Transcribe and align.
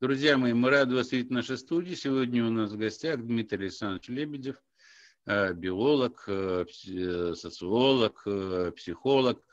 Друзья 0.00 0.38
мои, 0.38 0.54
мы 0.54 0.70
рады 0.70 0.94
вас 0.94 1.12
видеть 1.12 1.28
в 1.28 1.34
нашей 1.34 1.58
студии. 1.58 1.94
Сегодня 1.94 2.46
у 2.46 2.50
нас 2.50 2.70
в 2.70 2.78
гостях 2.78 3.20
Дмитрий 3.20 3.64
Александрович 3.64 4.08
Лебедев, 4.08 4.56
э, 5.26 5.52
биолог, 5.52 6.24
э, 6.26 6.64
э, 6.86 7.34
социолог, 7.34 8.26
психолог. 8.76 9.44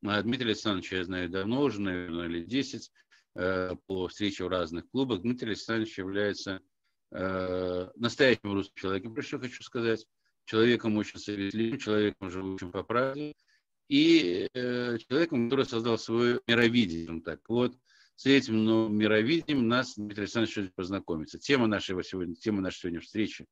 Дмитрий 0.00 0.46
Александрович 0.46 0.92
я 0.92 1.04
знаю 1.04 1.28
давно, 1.28 1.60
уже, 1.60 1.82
наверное, 1.82 2.28
лет 2.28 2.46
10, 2.46 2.90
по 3.34 4.08
встрече 4.08 4.44
в 4.44 4.48
разных 4.48 4.88
клубах. 4.88 5.20
Дмитрий 5.20 5.48
Александрович 5.48 5.98
является 5.98 6.62
настоящим 7.10 8.54
русским 8.54 8.76
человеком, 8.76 9.20
что 9.20 9.38
хочу 9.38 9.62
сказать, 9.62 10.06
человеком 10.46 10.96
очень 10.96 11.18
справедливым, 11.18 11.78
человеком, 11.78 12.30
живущим 12.30 12.72
по 12.72 12.82
правде, 12.82 13.34
и 13.90 14.48
человеком, 14.54 15.50
который 15.50 15.66
создал 15.66 15.98
свое 15.98 16.40
мировидение. 16.46 17.20
Так 17.20 17.40
вот, 17.50 17.76
с 18.20 18.26
этим 18.26 18.66
новым 18.66 18.98
мировидением 18.98 19.66
нас 19.66 19.94
Дмитрий 19.96 20.24
Александрович 20.24 20.70
познакомится. 20.74 21.38
Тема 21.38 21.66
нашей 21.66 22.04
сегодня, 22.04 22.34
тема 22.34 22.60
нашей 22.60 22.80
сегодня 22.80 23.00
встречи 23.00 23.46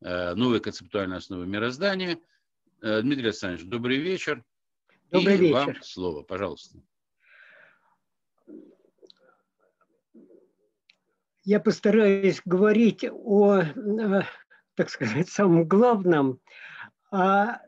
э, 0.00 0.32
новые 0.34 0.60
концептуальные 0.60 1.16
основы 1.16 1.44
мироздания. 1.44 2.20
Э, 2.82 3.02
Дмитрий 3.02 3.24
Александрович, 3.24 3.66
добрый 3.66 3.96
вечер. 3.96 4.44
Добрый 5.10 5.34
И 5.34 5.38
вечер. 5.38 5.54
вам 5.54 5.82
слово, 5.82 6.22
пожалуйста. 6.22 6.78
Я 11.42 11.58
постараюсь 11.58 12.40
говорить 12.44 13.04
о, 13.10 13.58
э, 13.58 14.22
так 14.76 14.88
сказать, 14.88 15.28
самом 15.28 15.66
главном, 15.66 16.38
а 17.10 17.60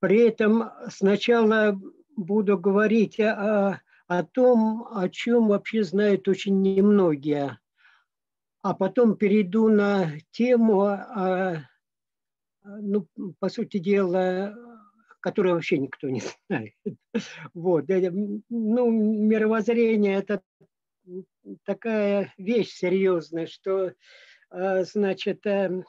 при 0.00 0.18
этом 0.18 0.68
сначала 0.88 1.80
буду 2.16 2.58
говорить 2.58 3.20
о 3.20 3.80
о 4.10 4.24
том, 4.24 4.88
о 4.92 5.08
чем 5.08 5.46
вообще 5.46 5.84
знают 5.84 6.26
очень 6.26 6.60
немногие. 6.62 7.60
А 8.60 8.74
потом 8.74 9.16
перейду 9.16 9.68
на 9.68 10.10
тему, 10.32 10.82
а, 10.82 11.58
ну, 12.64 13.06
по 13.38 13.48
сути 13.48 13.78
дела, 13.78 14.52
которую 15.20 15.54
вообще 15.54 15.78
никто 15.78 16.08
не 16.08 16.22
знает. 16.48 16.74
Вот. 17.54 17.84
Ну, 18.48 18.90
мировоззрение– 18.90 20.16
это 20.16 20.42
такая 21.64 22.34
вещь 22.36 22.72
серьезная, 22.72 23.46
что, 23.46 23.92
а, 24.50 24.82
значит, 24.82 25.46
эм, 25.46 25.84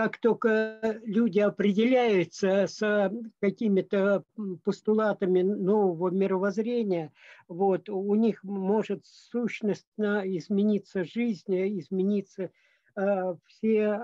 как 0.00 0.16
только 0.16 0.98
люди 1.04 1.40
определяются 1.40 2.66
с 2.66 3.12
какими-то 3.38 4.24
постулатами 4.64 5.42
нового 5.42 6.08
мировоззрения, 6.08 7.12
вот, 7.48 7.90
у 7.90 8.14
них 8.14 8.42
может 8.42 9.04
сущностно 9.04 10.22
измениться 10.24 11.04
жизнь, 11.04 11.52
измениться 11.78 12.50
э, 12.96 13.34
все 13.44 14.00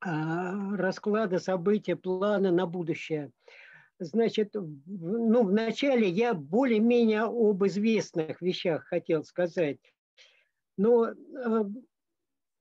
э, 0.00 0.76
расклады, 0.76 1.40
события, 1.40 1.96
планы 1.96 2.52
на 2.52 2.66
будущее. 2.66 3.32
Значит, 3.98 4.54
ну, 4.54 5.42
вначале 5.42 6.08
я 6.08 6.34
более-менее 6.34 7.22
об 7.22 7.66
известных 7.66 8.40
вещах 8.40 8.84
хотел 8.84 9.24
сказать. 9.24 9.80
Но 10.76 11.08
э, 11.08 11.14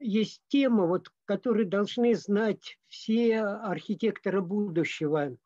есть 0.02 0.42
тема, 0.48 0.86
вот, 0.86 1.10
которую 1.26 1.68
должны 1.68 2.16
знать 2.16 2.78
все 2.88 3.40
архитекторы 3.40 4.42
будущего. 4.42 5.38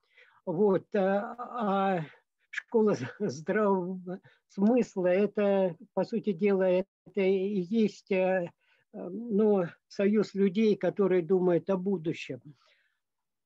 Вот, 0.45 0.85
а, 0.95 1.35
а 1.39 2.05
школа 2.49 2.95
здравого 3.19 4.21
смысла, 4.47 5.07
это, 5.07 5.75
по 5.93 6.03
сути 6.05 6.31
дела, 6.31 6.63
это 6.63 7.21
и 7.21 7.61
есть 7.61 8.11
э, 8.11 8.49
ну, 8.93 9.65
союз 9.87 10.33
людей, 10.33 10.75
которые 10.75 11.21
думают 11.21 11.69
о 11.69 11.77
будущем. 11.77 12.41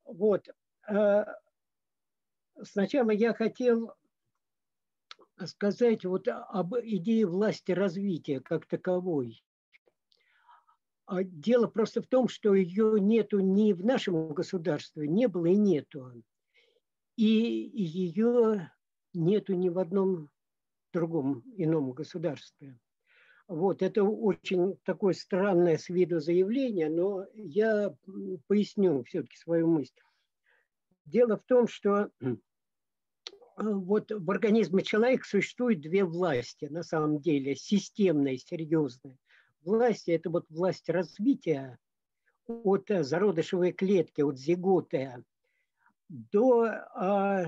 Вот. 0.05 0.47
Э, 0.87 1.25
сначала 2.61 3.09
я 3.11 3.33
хотел 3.33 3.93
сказать 5.45 6.05
вот 6.05 6.27
об 6.27 6.75
идее 6.75 7.25
власти 7.25 7.71
развития 7.71 8.39
как 8.41 8.65
таковой. 8.67 9.41
А 11.09 11.23
дело 11.23 11.65
просто 11.65 12.03
в 12.03 12.07
том, 12.07 12.27
что 12.27 12.53
ее 12.53 12.99
нету 12.99 13.39
ни 13.39 13.73
в 13.73 13.83
нашем 13.83 14.31
государстве, 14.31 15.07
не 15.07 15.27
было 15.27 15.47
и 15.47 15.55
нету. 15.55 16.13
И 17.15 17.25
ее 17.25 18.71
нету 19.15 19.55
ни 19.55 19.69
в 19.69 19.79
одном 19.79 20.29
другом 20.93 21.43
ином 21.57 21.93
государстве. 21.93 22.79
Вот, 23.47 23.81
это 23.81 24.03
очень 24.03 24.77
такое 24.83 25.15
странное 25.15 25.79
с 25.79 25.89
виду 25.89 26.19
заявление, 26.19 26.91
но 26.91 27.25
я 27.33 27.97
поясню 28.45 29.03
все-таки 29.05 29.35
свою 29.35 29.67
мысль. 29.67 29.99
Дело 31.05 31.37
в 31.37 31.43
том, 31.45 31.67
что 31.67 32.11
вот 33.57 34.11
в 34.11 34.29
организме 34.29 34.83
человека 34.83 35.25
существует 35.27 35.81
две 35.81 36.03
власти, 36.03 36.65
на 36.65 36.83
самом 36.83 37.19
деле, 37.19 37.55
системные, 37.55 38.37
серьезные 38.37 39.17
власти, 39.69 40.11
это 40.11 40.29
вот 40.29 40.45
власть 40.49 40.89
развития 40.89 41.77
от 42.47 42.89
зародышевой 42.89 43.71
клетки, 43.71 44.21
от 44.21 44.37
зиготы 44.37 45.23
до 46.09 46.63
а, 46.95 47.45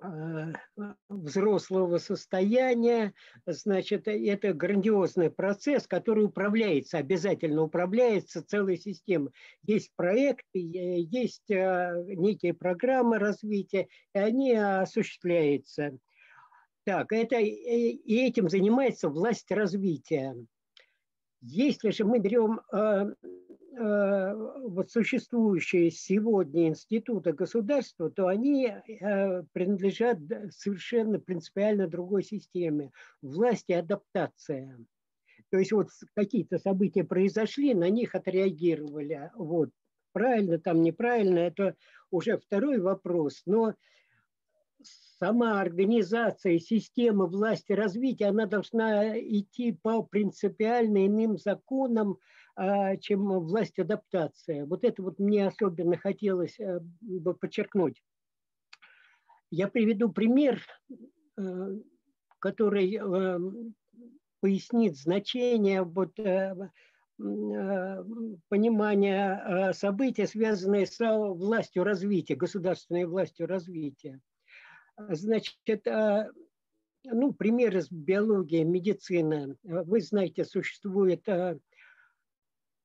а, 0.00 0.52
взрослого 1.08 1.98
состояния, 1.98 3.12
значит, 3.46 4.08
это 4.08 4.54
грандиозный 4.54 5.30
процесс, 5.30 5.86
который 5.86 6.24
управляется, 6.24 6.98
обязательно 6.98 7.62
управляется 7.62 8.44
целой 8.44 8.78
системой. 8.78 9.32
Есть 9.62 9.92
проекты, 9.94 10.58
есть 10.58 11.50
а, 11.50 11.94
некие 12.06 12.54
программы 12.54 13.18
развития, 13.18 13.88
и 14.14 14.18
они 14.18 14.54
осуществляются. 14.54 15.98
Так, 16.84 17.12
это, 17.12 17.36
и 17.36 18.16
этим 18.16 18.48
занимается 18.48 19.10
власть 19.10 19.50
развития. 19.50 20.34
Если 21.40 21.90
же 21.90 22.04
мы 22.04 22.18
берем 22.18 22.60
э, 22.72 23.14
э, 23.76 24.34
вот 24.34 24.90
существующие 24.90 25.90
сегодня 25.90 26.68
институты 26.68 27.32
государства, 27.32 28.10
то 28.10 28.26
они 28.26 28.66
э, 28.66 29.42
принадлежат 29.52 30.18
совершенно 30.50 31.20
принципиально 31.20 31.86
другой 31.86 32.24
системе 32.24 32.90
власти 33.22 33.72
адаптация. 33.72 34.78
То 35.50 35.58
есть 35.58 35.72
вот 35.72 35.88
какие-то 36.14 36.58
события 36.58 37.04
произошли, 37.04 37.72
на 37.72 37.88
них 37.88 38.14
отреагировали. 38.14 39.30
Вот. 39.34 39.70
Правильно, 40.12 40.58
там 40.58 40.82
неправильно, 40.82 41.38
это 41.38 41.76
уже 42.10 42.36
второй 42.38 42.80
вопрос. 42.80 43.42
Но 43.46 43.74
сама 45.18 45.60
организация, 45.60 46.58
система 46.58 47.26
власти 47.26 47.72
развития, 47.72 48.26
она 48.26 48.46
должна 48.46 49.18
идти 49.18 49.72
по 49.72 50.02
принципиально 50.02 51.06
иным 51.06 51.36
законам, 51.36 52.18
а, 52.56 52.96
чем 52.96 53.28
власть 53.40 53.78
адаптация. 53.78 54.66
Вот 54.66 54.84
это 54.84 55.02
вот 55.02 55.18
мне 55.18 55.46
особенно 55.46 55.96
хотелось 55.96 56.58
э, 56.58 56.80
бы 57.00 57.34
подчеркнуть. 57.34 58.02
Я 59.50 59.68
приведу 59.68 60.12
пример, 60.12 60.60
э, 61.36 61.42
который 62.38 62.96
э, 62.96 63.38
пояснит 64.40 64.96
значение 64.96 65.82
вот, 65.82 66.14
понимания 68.48 69.72
событий, 69.72 70.26
связанные 70.26 70.86
с 70.86 70.98
властью 71.00 71.82
развития, 71.82 72.36
государственной 72.36 73.06
властью 73.06 73.48
развития. 73.48 74.20
Значит, 74.98 75.86
а, 75.86 76.28
ну, 77.04 77.32
пример 77.32 77.76
из 77.76 77.88
биологии, 77.90 78.64
медицины. 78.64 79.56
Вы 79.62 80.00
знаете, 80.00 80.44
существуют 80.44 81.28
а, 81.28 81.56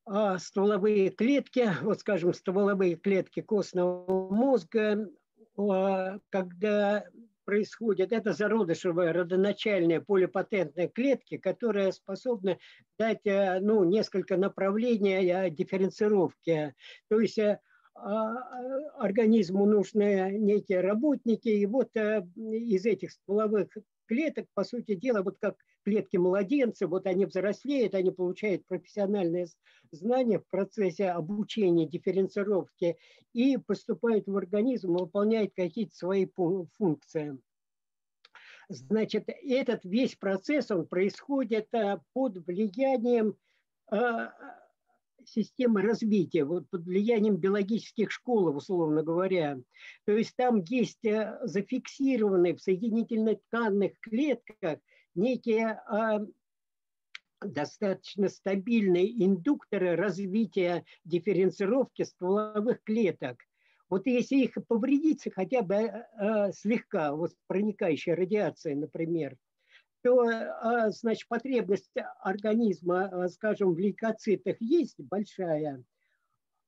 а, 0.05 0.37
стволовые 0.37 1.09
клетки, 1.09 1.71
вот 1.81 2.01
скажем, 2.01 2.33
стволовые 2.33 2.95
клетки 2.95 3.41
костного 3.41 4.29
мозга, 4.29 5.09
когда 6.29 7.05
происходит, 7.45 8.11
это 8.11 8.33
зародышевые 8.33 9.11
родоначальные 9.11 10.01
полипатентные 10.01 10.87
клетки, 10.87 11.37
которые 11.37 11.91
способны 11.91 12.57
дать 12.97 13.21
ну, 13.25 13.83
несколько 13.83 14.37
направлений 14.37 15.51
дифференцировки. 15.51 16.73
То 17.09 17.19
есть 17.19 17.37
организму 17.95 19.65
нужны 19.65 20.37
некие 20.37 20.81
работники, 20.81 21.49
и 21.49 21.65
вот 21.65 21.89
э, 21.95 22.25
из 22.35 22.85
этих 22.85 23.11
стволовых 23.11 23.69
клеток, 24.05 24.47
по 24.53 24.63
сути 24.63 24.95
дела, 24.95 25.21
вот 25.21 25.37
как 25.39 25.55
клетки 25.83 26.17
младенца, 26.17 26.87
вот 26.87 27.05
они 27.05 27.25
взрослеют, 27.25 27.93
они 27.93 28.11
получают 28.11 28.65
профессиональные 28.65 29.47
знания 29.91 30.39
в 30.39 30.47
процессе 30.49 31.09
обучения, 31.09 31.87
дифференцировки 31.87 32.97
и 33.33 33.57
поступают 33.57 34.27
в 34.27 34.35
организм, 34.35 34.93
выполняют 34.93 35.53
какие-то 35.55 35.95
свои 35.95 36.27
функции. 36.77 37.37
Значит, 38.69 39.25
этот 39.27 39.83
весь 39.83 40.15
процесс, 40.15 40.71
он 40.71 40.87
происходит 40.87 41.69
под 42.13 42.37
влиянием 42.47 43.35
системы 45.27 45.81
развития, 45.81 46.43
вот 46.43 46.69
под 46.69 46.85
влиянием 46.85 47.37
биологических 47.37 48.11
школ, 48.11 48.55
условно 48.55 49.03
говоря. 49.03 49.57
То 50.05 50.13
есть 50.13 50.35
там 50.35 50.61
есть 50.63 51.01
зафиксированные 51.41 52.55
в 52.55 52.61
соединительных 52.61 53.39
тканных 53.49 53.93
клетках 54.01 54.79
некие 55.15 55.79
достаточно 57.45 58.29
стабильные 58.29 59.25
индукторы 59.25 59.95
развития 59.95 60.85
дифференцировки 61.03 62.03
стволовых 62.03 62.81
клеток. 62.83 63.37
Вот 63.89 64.07
если 64.07 64.37
их 64.37 64.57
повредить 64.67 65.27
хотя 65.35 65.61
бы 65.61 65.75
э, 65.75 66.51
слегка, 66.53 67.13
вот 67.13 67.31
проникающая 67.47 68.15
радиация, 68.15 68.75
например, 68.75 69.35
то, 70.03 70.29
э, 70.29 70.91
значит, 70.91 71.27
потребность 71.27 71.91
организма, 72.19 73.09
э, 73.11 73.27
скажем, 73.29 73.73
в 73.73 73.79
лейкоцитах 73.79 74.57
есть 74.59 74.99
большая, 74.99 75.83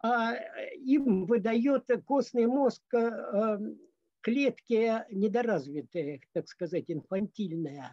а 0.01 0.35
им 0.75 1.25
выдает 1.25 1.85
костный 2.05 2.47
мозг 2.47 2.81
э, 2.93 3.59
клетки 4.21 5.03
недоразвитые, 5.11 6.21
так 6.33 6.47
сказать, 6.47 6.85
инфантильные 6.87 7.91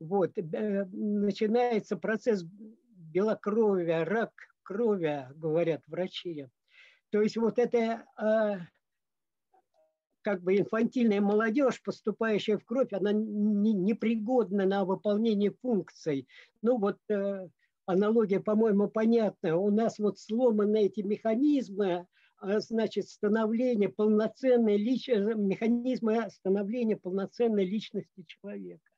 вот, 0.00 0.32
начинается 0.36 1.96
процесс 1.96 2.44
белокровия, 2.44 4.04
рак 4.04 4.32
крови, 4.62 5.26
говорят 5.34 5.82
врачи. 5.86 6.46
То 7.10 7.22
есть 7.22 7.36
вот 7.36 7.58
это 7.58 8.04
а, 8.16 8.58
как 10.22 10.42
бы 10.42 10.56
инфантильная 10.56 11.20
молодежь, 11.20 11.82
поступающая 11.82 12.58
в 12.58 12.64
кровь, 12.64 12.92
она 12.92 13.12
непригодна 13.12 14.66
на 14.66 14.84
выполнение 14.84 15.52
функций. 15.62 16.26
Ну 16.62 16.78
вот 16.78 16.98
э, 17.08 17.48
аналогия, 17.86 18.40
по-моему, 18.40 18.88
понятна. 18.88 19.56
У 19.56 19.70
нас 19.70 19.98
вот 19.98 20.18
сломаны 20.18 20.86
эти 20.86 21.00
механизмы, 21.00 22.06
а, 22.38 22.60
значит, 22.60 23.08
становления 23.08 23.88
полноценной 23.88 24.76
личности, 24.76 25.34
механизмы 25.34 26.28
становления 26.30 26.96
полноценной 26.96 27.64
личности 27.64 28.24
человека 28.26 28.88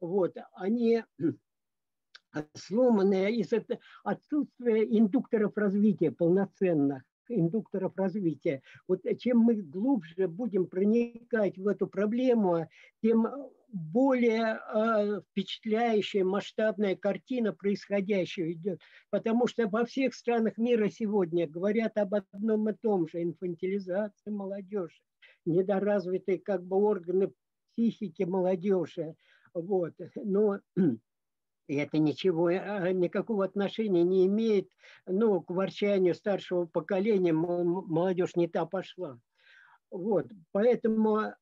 вот, 0.00 0.36
они 0.52 1.02
сломанные 2.54 3.36
из-за 3.36 3.64
отсутствия 4.04 4.84
индукторов 4.84 5.56
развития 5.56 6.10
полноценных 6.10 7.02
индукторов 7.28 7.96
развития. 7.96 8.62
Вот 8.86 9.02
чем 9.18 9.38
мы 9.38 9.54
глубже 9.54 10.28
будем 10.28 10.66
проникать 10.66 11.58
в 11.58 11.66
эту 11.66 11.86
проблему, 11.86 12.68
тем 13.02 13.26
более 13.70 14.58
э, 14.58 15.20
впечатляющая 15.30 16.24
масштабная 16.24 16.96
картина 16.96 17.52
происходящего 17.52 18.52
идет. 18.52 18.80
Потому 19.10 19.46
что 19.46 19.68
во 19.68 19.84
всех 19.84 20.14
странах 20.14 20.56
мира 20.56 20.88
сегодня 20.88 21.46
говорят 21.46 21.98
об 21.98 22.14
одном 22.14 22.68
и 22.70 22.72
том 22.72 23.08
же– 23.08 23.22
инфантилизация 23.22 24.32
молодежи, 24.32 25.00
недоразвитые 25.44 26.38
как 26.38 26.64
бы 26.64 26.76
органы 26.76 27.30
психики 27.74 28.22
молодежи, 28.22 29.14
вот. 29.54 29.94
Но 30.16 30.60
это 31.76 31.98
ничего, 31.98 32.46
а, 32.46 32.92
никакого 32.92 33.44
отношения 33.44 34.02
не 34.02 34.26
имеет 34.26 34.68
ну, 35.06 35.40
к 35.40 35.50
ворчанию 35.50 36.14
старшего 36.14 36.66
поколения. 36.66 37.32
Молодежь 37.32 38.36
не 38.36 38.48
та 38.48 38.66
пошла. 38.66 39.18
Вот. 39.90 40.26
Поэтому, 40.52 41.20
э, 41.20 41.32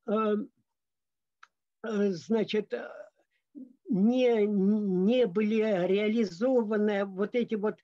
э, 1.82 2.10
значит, 2.10 2.72
не, 3.88 4.46
не 4.46 5.26
были 5.26 5.86
реализованы 5.86 7.04
вот 7.04 7.34
эти 7.34 7.54
вот 7.54 7.76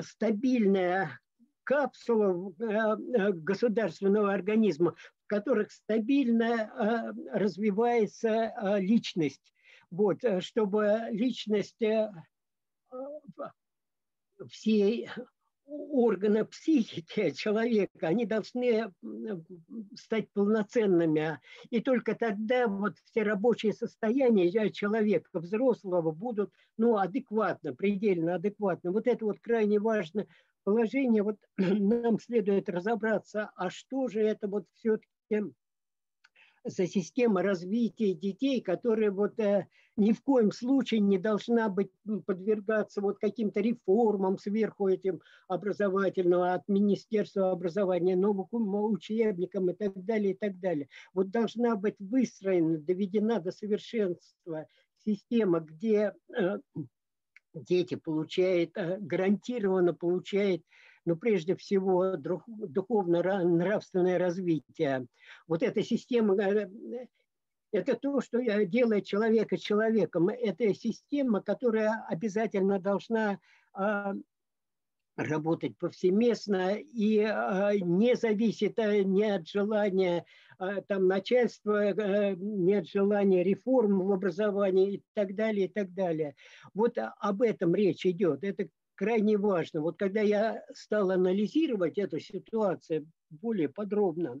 стабильная 0.00 1.20
капсула 1.62 2.52
государственного 3.32 4.32
организма, 4.32 4.94
которых 5.26 5.72
стабильно 5.72 6.44
э, 6.44 7.38
развивается 7.38 8.28
э, 8.28 8.80
личность. 8.80 9.53
Вот, 9.94 10.24
э, 10.24 10.40
чтобы 10.40 11.08
личность 11.12 11.80
всей 14.50 15.08
органы 15.66 16.44
психики 16.44 17.30
человека, 17.30 18.08
они 18.08 18.26
должны 18.26 18.92
стать 19.94 20.30
полноценными. 20.32 21.40
И 21.70 21.80
только 21.80 22.14
тогда 22.14 22.66
вот 22.66 22.96
все 23.04 23.22
рабочие 23.22 23.72
состояния 23.72 24.70
человека, 24.72 25.38
взрослого, 25.38 26.10
будут 26.10 26.50
ну, 26.76 26.96
адекватно, 26.96 27.72
предельно 27.72 28.34
адекватно. 28.34 28.90
Вот 28.90 29.06
это 29.06 29.24
вот 29.24 29.38
крайне 29.40 29.78
важно 29.78 30.26
положение. 30.64 31.22
Вот 31.22 31.38
нам 31.56 32.18
следует 32.18 32.68
разобраться, 32.68 33.50
а 33.54 33.70
что 33.70 34.08
же 34.08 34.20
это 34.20 34.48
вот 34.48 34.66
все-таки 34.74 35.54
за 36.64 36.86
система 36.86 37.42
развития 37.42 38.14
детей, 38.14 38.60
которая 38.60 39.10
вот 39.10 39.38
э, 39.38 39.66
ни 39.96 40.12
в 40.12 40.22
коем 40.22 40.50
случае 40.50 41.00
не 41.00 41.18
должна 41.18 41.68
быть 41.68 41.90
подвергаться 42.26 43.00
вот 43.00 43.18
каким-то 43.18 43.60
реформам 43.60 44.38
сверху 44.38 44.88
этим 44.88 45.20
образовательного 45.46 46.54
от 46.54 46.66
Министерства 46.68 47.52
образования, 47.52 48.16
новым 48.16 48.46
учебникам 48.92 49.70
и 49.70 49.74
так 49.74 49.92
далее, 50.04 50.32
и 50.32 50.36
так 50.36 50.58
далее. 50.58 50.88
Вот 51.12 51.30
должна 51.30 51.76
быть 51.76 51.96
выстроена, 51.98 52.78
доведена 52.78 53.40
до 53.40 53.52
совершенства 53.52 54.66
система, 55.04 55.60
где 55.60 56.14
э, 56.34 56.58
дети 57.52 57.94
получают, 57.94 58.70
э, 58.76 58.98
гарантированно 59.00 59.92
получают 59.92 60.62
но 61.04 61.16
прежде 61.16 61.56
всего 61.56 62.16
духовно-нравственное 62.16 64.18
развитие. 64.18 65.06
Вот 65.46 65.62
эта 65.62 65.82
система, 65.82 66.34
э, 66.42 66.68
это 67.72 67.96
то, 67.96 68.20
что 68.20 68.40
делает 68.66 69.04
человека 69.04 69.56
человеком. 69.56 70.28
Это 70.28 70.72
система, 70.74 71.42
которая 71.42 72.04
обязательно 72.08 72.78
должна 72.78 73.40
а, 73.72 74.14
работать 75.16 75.76
повсеместно 75.78 76.76
и 76.76 77.18
а, 77.18 77.72
не 77.74 78.14
зависит 78.14 78.78
а, 78.78 79.02
ни 79.02 79.24
от 79.24 79.48
желания 79.48 80.24
там, 80.86 81.08
начальства, 81.08 81.92
ни 82.36 82.74
от 82.74 82.88
желания 82.88 83.42
реформ 83.42 84.06
в 84.06 84.12
образовании 84.12 84.94
и 84.94 85.02
так 85.14 85.34
далее, 85.34 85.66
и 85.66 85.68
так 85.68 85.92
далее. 85.92 86.36
Вот 86.74 86.96
об 86.96 87.42
этом 87.42 87.74
речь 87.74 88.06
идет. 88.06 88.44
Это 88.44 88.68
крайне 88.94 89.36
важно. 89.36 89.80
Вот 89.80 89.98
когда 89.98 90.20
я 90.20 90.64
стал 90.72 91.10
анализировать 91.10 91.98
эту 91.98 92.20
ситуацию 92.20 93.10
более 93.30 93.68
подробно, 93.68 94.40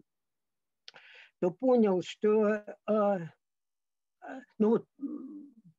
то 1.40 1.50
понял, 1.50 2.02
что 2.02 2.64
а, 2.86 3.18
а, 4.20 4.40
ну 4.58 4.70
вот, 4.70 4.86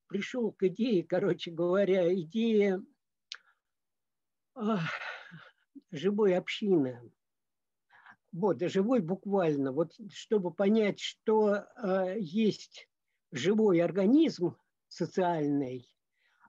пришел 0.08 0.51
к 0.51 0.63
идее, 0.63 1.03
короче 1.03 1.51
говоря, 1.51 2.13
идея 2.13 2.82
а, 4.53 4.79
живой 5.91 6.36
общины. 6.36 7.12
Вот, 8.32 8.62
живой 8.62 9.00
буквально. 9.00 9.72
Вот 9.72 9.94
чтобы 10.12 10.53
понять, 10.53 11.00
что 11.00 11.65
а, 11.75 12.13
есть 12.17 12.89
живой 13.32 13.82
организм 13.82 14.55
социальный, 14.88 15.89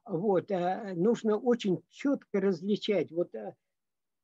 вот, 0.06 0.50
а, 0.52 0.94
нужно 0.94 1.36
очень 1.36 1.82
четко 1.90 2.40
различать. 2.40 3.10
Вот, 3.10 3.34
а, 3.34 3.54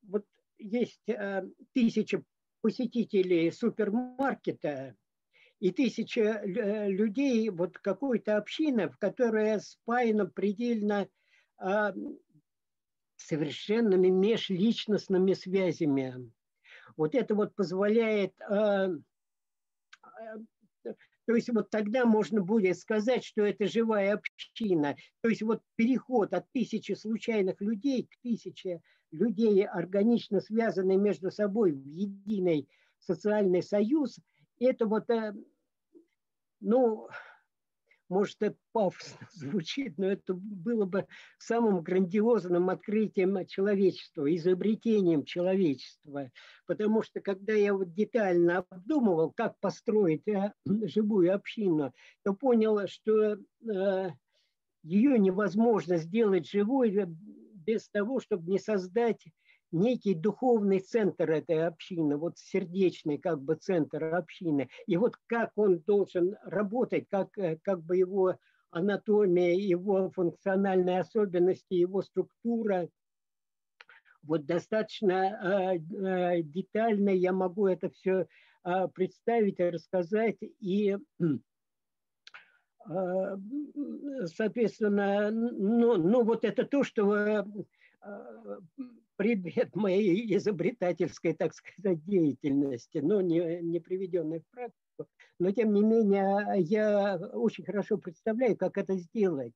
вот 0.03 0.25
есть 0.59 1.09
а, 1.11 1.45
тысяча 1.75 2.23
посетителей 2.61 3.51
супермаркета 3.51 4.95
и 5.59 5.73
тысяча 5.73 6.21
э, 6.21 6.89
людей, 6.91 7.49
вот 7.51 7.79
какой-то 7.79 8.37
община, 8.37 8.89
в 8.89 8.99
которой 8.99 9.61
спаяна 9.61 10.27
предельно 10.27 11.09
совершенными 13.17 14.09
межличностными 14.09 15.35
связями. 15.35 16.33
Вот 16.97 17.15
это 17.15 17.37
вот 17.37 17.55
позволяет 17.55 18.35
то 21.27 21.35
есть 21.35 21.49
вот 21.51 21.71
тогда 21.71 22.05
можно 22.05 22.41
будет 22.41 22.79
сказать, 22.79 23.25
что 23.25 23.43
это 23.43 23.67
живая 23.67 24.15
община. 24.15 24.97
То 25.21 25.29
есть 25.29 25.43
вот 25.43 25.63
переход 25.77 26.35
от 26.35 26.51
тысячи 26.53 26.93
случайных 26.93 27.61
людей 27.61 28.05
к 28.05 28.21
тысяче 28.23 28.81
людей, 29.13 29.65
органично 29.67 30.41
связанных 30.41 30.99
между 30.99 31.31
собой 31.31 31.73
в 31.73 31.85
единый 31.87 32.69
социальный 32.99 33.63
союз, 33.63 34.19
это 34.59 34.87
вот, 34.87 35.09
э, 35.11 35.35
ну, 36.61 37.09
может, 38.13 38.37
это 38.41 38.57
пафосно 38.73 39.27
звучит, 39.33 39.97
но 39.97 40.07
это 40.07 40.35
было 40.35 40.85
бы 40.85 41.07
самым 41.39 41.83
грандиозным 41.83 42.69
открытием 42.69 43.47
человечества, 43.47 44.33
изобретением 44.35 45.25
человечества. 45.25 46.31
Потому 46.67 47.03
что 47.03 47.21
когда 47.21 47.55
я 47.55 47.73
вот 47.75 47.95
детально 47.95 48.59
обдумывал, 48.59 49.33
как 49.33 49.59
построить 49.61 50.29
э, 50.29 50.53
живую 50.67 51.35
общину, 51.35 51.93
то 52.23 52.35
понял, 52.35 52.87
что 52.87 53.39
э, 53.39 54.11
ее 54.83 55.19
невозможно 55.19 55.97
сделать 55.97 56.49
живой 56.49 56.95
э, 56.95 57.07
без 57.07 57.89
того, 57.89 58.21
чтобы 58.21 58.51
не 58.51 58.59
создать 58.59 59.25
некий 59.73 60.15
духовный 60.15 60.81
центр 60.81 61.31
этой 61.31 61.67
общины, 61.67 62.17
вот 62.17 62.39
сердечный 62.39 63.19
как 63.19 63.41
бы 63.41 63.57
центр 63.57 64.05
общины. 64.15 64.69
И 64.87 64.97
вот 64.97 65.17
как 65.27 65.53
он 65.57 65.81
должен 65.81 66.37
работать, 66.45 67.09
как, 67.09 67.37
э, 67.39 67.59
как 67.63 67.83
бы 67.83 67.97
его 67.97 68.37
анатомия, 68.73 69.55
его 69.55 70.11
функциональные 70.11 71.01
особенности, 71.01 71.75
его 71.75 72.03
структура. 72.03 72.89
Вот 74.23 74.47
достаточно 74.47 75.13
э, 75.13 75.79
э, 75.79 76.43
детально 76.43 77.11
я 77.11 77.33
могу 77.33 77.67
это 77.67 77.91
все 77.91 78.27
э, 78.65 78.89
представить 78.95 79.61
рассказать. 79.61 80.39
И 80.61 80.97
соответственно, 84.25 85.31
ну, 85.31 85.97
ну 85.99 86.25
вот 86.25 86.45
это 86.45 86.65
то, 86.65 86.83
что 86.83 87.47
предмет 89.17 89.75
моей 89.77 90.37
изобретательской, 90.37 91.35
так 91.35 91.55
сказать, 91.55 92.05
деятельности, 92.05 92.99
но 92.99 93.21
не, 93.21 93.61
не 93.63 93.81
приведенной 93.81 94.41
в 94.41 94.47
практику. 94.51 95.09
Но, 95.39 95.51
тем 95.51 95.73
не 95.73 95.83
менее, 95.83 96.47
я 96.59 97.17
очень 97.17 97.65
хорошо 97.65 97.99
представляю, 97.99 98.57
как 98.57 98.79
это 98.79 98.97
сделать. 98.97 99.53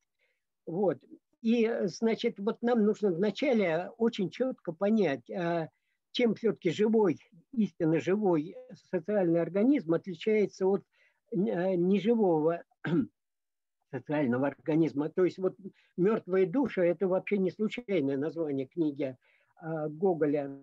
Вот. 0.65 0.99
И, 1.41 1.69
значит, 1.83 2.39
вот 2.39 2.61
нам 2.61 2.83
нужно 2.83 3.11
вначале 3.11 3.91
очень 3.97 4.29
четко 4.29 4.73
понять, 4.73 5.29
а 5.31 5.69
чем 6.11 6.35
все-таки 6.35 6.71
живой, 6.71 7.19
истинно 7.51 7.99
живой 7.99 8.55
социальный 8.91 9.41
организм 9.41 9.93
отличается 9.93 10.65
от 10.65 10.83
неживого 11.31 12.63
социального 13.91 14.47
организма. 14.47 15.09
То 15.09 15.25
есть 15.25 15.37
вот 15.37 15.55
мертвые 15.95 16.47
души– 16.47 16.81
это 16.83 17.07
вообще 17.07 17.37
не 17.37 17.51
случайное 17.51 18.17
название 18.17 18.65
книги 18.65 19.15
Гоголя. 19.61 20.61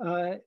А, 0.00 0.40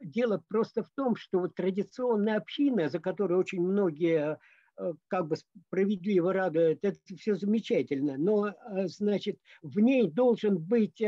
дело 0.00 0.42
просто 0.48 0.82
в 0.82 0.90
том, 0.90 1.16
что 1.16 1.40
вот 1.40 1.54
традиционная 1.54 2.36
община, 2.36 2.88
за 2.88 2.98
которой 2.98 3.38
очень 3.38 3.62
многие 3.62 4.38
а, 4.76 4.92
как 5.08 5.28
бы 5.28 5.36
справедливо 5.36 6.32
радуют, 6.32 6.80
это 6.82 6.98
все 7.16 7.34
замечательно, 7.34 8.16
но, 8.16 8.54
значит, 8.86 9.38
в 9.62 9.78
ней 9.80 10.10
должен 10.10 10.58
быть 10.58 11.02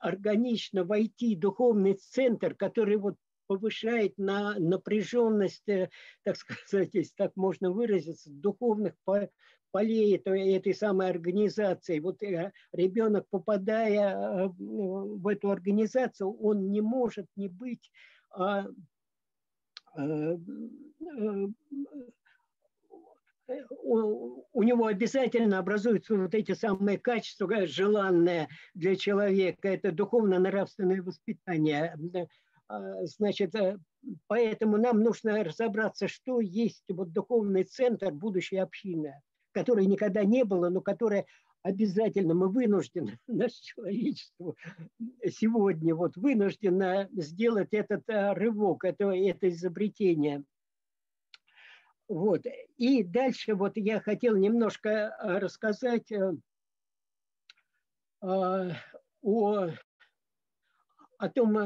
органично 0.00 0.84
войти 0.84 1.36
духовный 1.36 1.94
центр, 1.94 2.54
который 2.54 2.96
вот 2.96 3.16
повышает 3.52 4.16
на 4.16 4.58
напряженность, 4.58 5.68
э, 5.68 5.90
так 6.22 6.36
сказать, 6.66 6.90
если 6.94 7.12
так 7.16 7.32
можно 7.36 7.70
выразиться, 7.70 8.30
духовных 8.30 8.94
полей 9.72 10.16
этой, 10.16 10.52
этой 10.52 10.74
самой 10.74 11.10
организации. 11.10 11.98
Вот 11.98 12.22
э, 12.22 12.52
ребенок, 12.72 13.26
попадая 13.30 14.14
э, 14.14 14.48
в 14.58 15.26
эту 15.26 15.50
организацию, 15.50 16.32
он 16.40 16.70
не 16.70 16.80
может 16.80 17.26
не 17.34 17.48
быть 17.48 17.90
а, 18.30 18.66
э, 19.96 20.36
у 23.82 24.62
него 24.62 24.86
обязательно 24.86 25.58
образуются 25.58 26.14
вот 26.14 26.34
эти 26.34 26.52
самые 26.52 26.98
качества, 26.98 27.66
желанные 27.66 28.48
для 28.72 28.96
человека, 28.96 29.68
это 29.68 29.92
духовно-нравственное 29.92 31.02
воспитание. 31.02 31.94
А, 32.68 33.04
значит, 33.04 33.52
поэтому 34.28 34.78
нам 34.78 35.00
нужно 35.02 35.44
разобраться, 35.44 36.08
что 36.08 36.40
есть 36.40 36.84
вот 36.88 37.12
духовный 37.12 37.64
центр 37.64 38.10
будущей 38.10 38.56
общины 38.56 39.20
которой 39.52 39.86
никогда 39.86 40.24
не 40.24 40.44
было, 40.44 40.68
но 40.68 40.80
которая 40.80 41.26
обязательно 41.62 42.34
мы 42.34 42.48
вынуждены, 42.48 43.18
наше 43.26 43.62
человечество 43.62 44.54
сегодня 45.28 45.94
вот 45.94 46.16
вынуждено 46.16 47.08
сделать 47.12 47.72
этот 47.72 48.08
э, 48.08 48.32
рывок, 48.32 48.84
это, 48.84 49.10
это 49.10 49.48
изобретение. 49.48 50.44
Вот. 52.08 52.44
И 52.76 53.02
дальше 53.04 53.54
вот 53.54 53.76
я 53.76 54.00
хотел 54.00 54.36
немножко 54.36 54.90
э, 54.90 55.38
рассказать 55.38 56.10
э, 56.12 56.32
о, 58.20 59.68
о 61.18 61.28
том, 61.34 61.58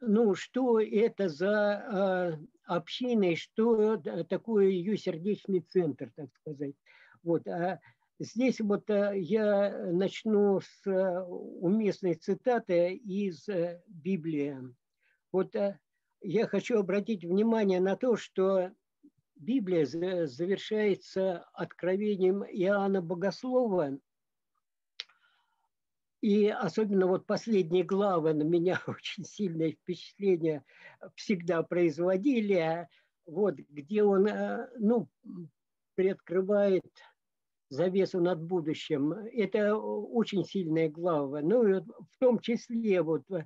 ну, 0.00 0.34
что 0.34 0.80
это 0.80 1.28
за 1.28 2.38
общиной, 2.66 3.36
что 3.36 3.96
такое 4.28 4.66
ее 4.66 4.96
сердечный 4.96 5.60
центр, 5.60 6.10
так 6.16 6.30
сказать. 6.40 6.74
Вот. 7.22 7.46
А 7.48 7.80
здесь 8.18 8.60
вот 8.60 8.88
э, 8.90 9.12
я 9.16 9.86
начну 9.92 10.60
с 10.60 10.86
э, 10.86 11.20
уместной 11.20 12.14
цитаты 12.14 12.94
из 12.94 13.48
э, 13.48 13.82
Библии. 13.88 14.56
Вот 15.32 15.54
я 16.20 16.46
хочу 16.46 16.78
обратить 16.78 17.24
внимание 17.24 17.80
на 17.80 17.96
то, 17.96 18.16
что 18.16 18.70
Библия 19.34 19.84
завершается 19.84 21.40
откровением 21.52 22.44
Иоанна 22.44 23.02
Богослова, 23.02 23.98
и 26.24 26.48
особенно 26.48 27.06
вот 27.06 27.26
последние 27.26 27.84
главы 27.84 28.32
на 28.32 28.44
меня 28.44 28.80
очень 28.86 29.24
сильное 29.24 29.72
впечатление 29.72 30.64
всегда 31.16 31.62
производили, 31.62 32.88
вот, 33.26 33.56
где 33.68 34.02
он, 34.04 34.26
э, 34.26 34.70
ну, 34.78 35.06
приоткрывает 35.96 36.80
завесу 37.68 38.22
над 38.22 38.42
будущим. 38.42 39.12
Это 39.12 39.76
очень 39.76 40.46
сильная 40.46 40.88
глава. 40.88 41.42
Ну, 41.42 41.68
и 41.68 41.80
в 41.82 42.18
том 42.18 42.38
числе, 42.38 43.02
вот, 43.02 43.24
э, 43.30 43.44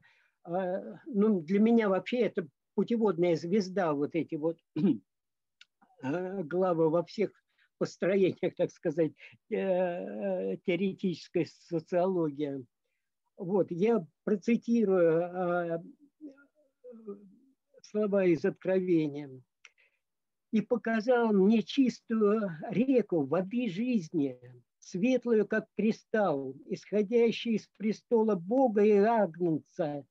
ну, 1.06 1.40
для 1.40 1.58
меня 1.58 1.88
вообще 1.88 2.20
это 2.20 2.46
путеводная 2.76 3.34
звезда, 3.34 3.92
вот 3.92 4.14
эти 4.14 4.36
вот 4.36 4.56
э, 6.04 6.42
главы 6.44 6.90
во 6.90 7.02
всех 7.02 7.32
построениях, 7.78 8.54
так 8.56 8.70
сказать, 8.70 9.12
э, 9.50 10.56
теоретической 10.66 11.46
социологии. 11.46 12.64
Вот, 13.36 13.70
я 13.70 14.04
процитирую 14.24 15.24
а, 15.24 15.82
слова 17.82 18.24
из 18.24 18.44
Откровения. 18.44 19.30
«И 20.50 20.60
показал 20.60 21.32
мне 21.32 21.62
чистую 21.62 22.50
реку 22.70 23.24
воды 23.24 23.68
жизни, 23.68 24.40
светлую, 24.78 25.46
как 25.46 25.66
кристалл, 25.76 26.54
исходящую 26.66 27.56
из 27.56 27.68
престола 27.76 28.34
Бога 28.34 28.82
и 28.82 28.92
Агнца, 28.92 30.04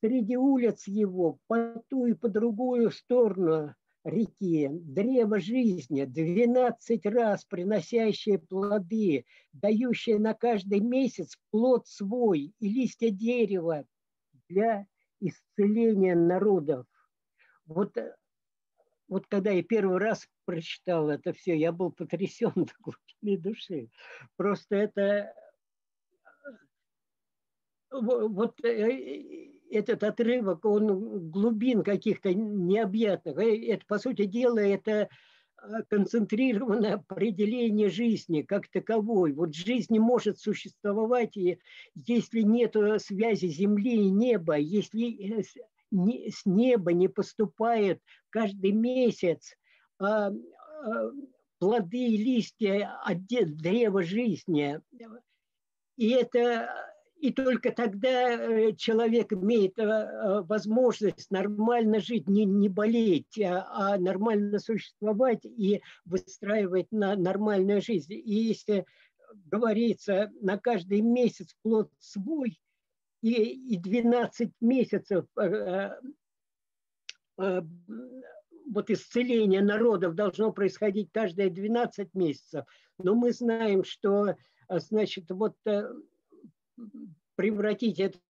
среди 0.00 0.36
улиц 0.36 0.86
его, 0.86 1.38
по 1.46 1.82
ту 1.88 2.06
и 2.06 2.14
по 2.14 2.28
другую 2.28 2.90
сторону 2.90 3.74
реки, 4.04 4.68
древо 4.70 5.40
жизни, 5.40 6.04
12 6.04 7.06
раз 7.06 7.44
приносящее 7.44 8.38
плоды, 8.38 9.24
дающее 9.52 10.18
на 10.18 10.34
каждый 10.34 10.80
месяц 10.80 11.38
плод 11.50 11.86
свой 11.86 12.52
и 12.58 12.68
листья 12.68 13.10
дерева 13.10 13.86
для 14.48 14.86
исцеления 15.20 16.16
народов. 16.16 16.86
Вот, 17.66 17.96
вот 19.08 19.26
когда 19.28 19.50
я 19.50 19.62
первый 19.62 19.98
раз 19.98 20.28
прочитал 20.44 21.08
это 21.08 21.32
все, 21.32 21.56
я 21.56 21.70
был 21.72 21.92
потрясен 21.92 22.52
до 22.54 22.72
глубины 22.80 23.40
души. 23.40 23.88
Просто 24.36 24.76
это 24.76 25.32
вот 27.90 28.64
э, 28.64 29.52
этот 29.72 30.04
отрывок, 30.04 30.64
он 30.64 31.30
глубин 31.30 31.82
каких-то 31.82 32.32
необъятных. 32.34 33.38
Э, 33.38 33.66
это, 33.66 33.84
по 33.86 33.98
сути 33.98 34.26
дела, 34.26 34.58
это 34.58 35.08
а, 35.56 35.82
концентрированное 35.88 36.94
определение 36.94 37.88
жизни 37.88 38.42
как 38.42 38.68
таковой. 38.68 39.32
Вот 39.32 39.54
жизнь 39.54 39.92
не 39.92 40.00
может 40.00 40.38
существовать, 40.38 41.36
если 41.94 42.40
нет 42.40 42.76
связи 42.98 43.46
земли 43.46 44.06
и 44.06 44.10
неба, 44.10 44.56
если 44.56 45.40
э, 45.40 45.42
с 45.42 46.46
неба 46.46 46.92
не 46.92 47.08
поступает 47.08 48.00
каждый 48.30 48.72
месяц 48.72 49.54
а, 49.98 50.28
а, 50.28 50.32
плоды 51.58 52.06
и 52.08 52.16
листья 52.16 52.98
от 53.04 53.26
древа 53.26 54.02
жизни. 54.02 54.80
И 55.96 56.10
это 56.10 56.91
и 57.22 57.32
только 57.32 57.70
тогда 57.70 58.32
э, 58.32 58.72
человек 58.72 59.32
имеет 59.32 59.74
возможность 59.76 61.30
нормально 61.30 62.00
жить, 62.00 62.28
не, 62.28 62.44
не 62.44 62.68
болеть, 62.68 63.40
а, 63.40 63.92
а 63.92 63.96
нормально 63.96 64.58
существовать 64.58 65.44
и 65.44 65.80
выстраивать 66.04 66.90
на 66.90 67.14
нормальную 67.14 67.80
жизнь. 67.80 68.14
И 68.14 68.34
если 68.34 68.86
говорится, 69.44 70.32
на 70.40 70.58
каждый 70.58 71.00
месяц 71.00 71.54
плод 71.62 71.92
свой, 72.00 72.60
и, 73.22 73.30
и 73.30 73.78
12 73.78 74.50
месяцев 74.60 75.24
вот 77.36 78.90
исцеление 78.90 79.62
народов 79.62 80.16
должно 80.16 80.52
происходить 80.52 81.12
каждые 81.12 81.50
12 81.50 82.14
месяцев. 82.14 82.64
Но 82.98 83.14
мы 83.14 83.32
знаем, 83.32 83.84
что, 83.84 84.34
значит, 84.68 85.30
вот 85.30 85.54
э, 85.66 85.88
превратить 87.36 88.00
этот 88.00 88.20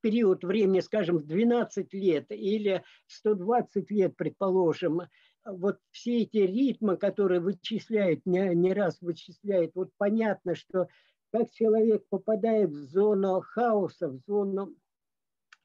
период 0.00 0.44
времени, 0.44 0.80
скажем, 0.80 1.18
в 1.18 1.26
12 1.26 1.92
лет 1.94 2.26
или 2.30 2.82
120 3.06 3.90
лет, 3.90 4.16
предположим, 4.16 5.02
вот 5.44 5.78
все 5.90 6.22
эти 6.22 6.38
ритмы, 6.38 6.96
которые 6.96 7.40
вычисляют, 7.40 8.24
не, 8.26 8.54
не 8.54 8.72
раз 8.72 9.00
вычисляют, 9.00 9.72
вот 9.74 9.90
понятно, 9.96 10.54
что 10.54 10.88
как 11.32 11.50
человек 11.50 12.04
попадает 12.08 12.70
в 12.70 12.84
зону 12.90 13.40
хаоса, 13.40 14.08
в 14.08 14.18
зону 14.26 14.74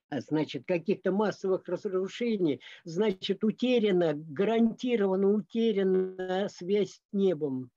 значит, 0.09 0.65
каких-то 0.65 1.11
массовых 1.11 1.67
разрушений, 1.67 2.61
значит, 2.85 3.43
утеряна, 3.43 4.13
гарантированно 4.15 5.29
утеряна 5.33 6.47
связь 6.49 6.91
с 6.91 7.01
небом. 7.11 7.69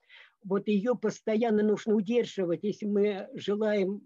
Вот 0.43 0.69
ее 0.69 0.95
постоянно 0.95 1.63
нужно 1.63 1.95
удерживать, 1.95 2.61
если 2.63 2.87
мы 2.87 3.29
желаем 3.35 4.01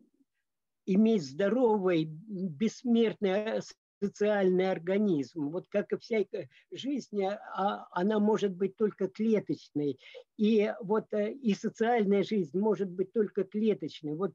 иметь 0.87 1.25
здоровый, 1.25 2.05
бессмертный 2.05 3.61
социальный 4.03 4.71
организм. 4.71 5.49
Вот 5.49 5.67
как 5.69 5.93
и 5.93 5.97
вся 5.97 6.25
жизнь, 6.71 7.23
а, 7.25 7.87
она 7.91 8.19
может 8.19 8.55
быть 8.55 8.77
только 8.77 9.09
клеточной. 9.09 9.99
И 10.37 10.73
вот 10.83 11.07
э, 11.13 11.33
и 11.33 11.55
социальная 11.55 12.23
жизнь 12.23 12.59
может 12.59 12.91
быть 12.91 13.13
только 13.13 13.45
клеточной. 13.45 14.15
Вот 14.15 14.33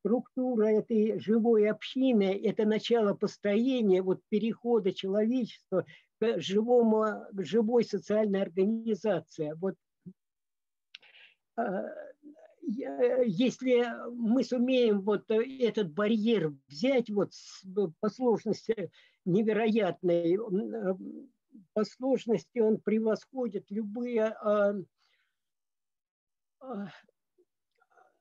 структура 0.00 0.66
этой 0.66 1.18
живой 1.20 1.68
общины– 1.68 2.40
это 2.44 2.64
начало 2.64 3.14
построения, 3.14 4.02
вот 4.02 4.20
перехода 4.28 4.92
человечества 4.92 5.84
к, 6.20 6.40
живому, 6.40 7.26
к 7.32 7.44
живой 7.44 7.84
социальной 7.84 8.42
организации. 8.42 9.54
Вот 9.56 9.74
если 12.66 13.86
мы 14.12 14.42
сумеем 14.42 15.00
вот 15.02 15.30
этот 15.30 15.92
барьер 15.92 16.54
взять 16.68 17.10
вот 17.10 17.32
по 18.00 18.08
сложности 18.08 18.90
невероятной, 19.24 20.38
по 21.72 21.84
сложности 21.84 22.58
он 22.58 22.78
превосходит 22.78 23.66
любые 23.70 24.24
а, 24.24 24.74
а, 26.60 26.88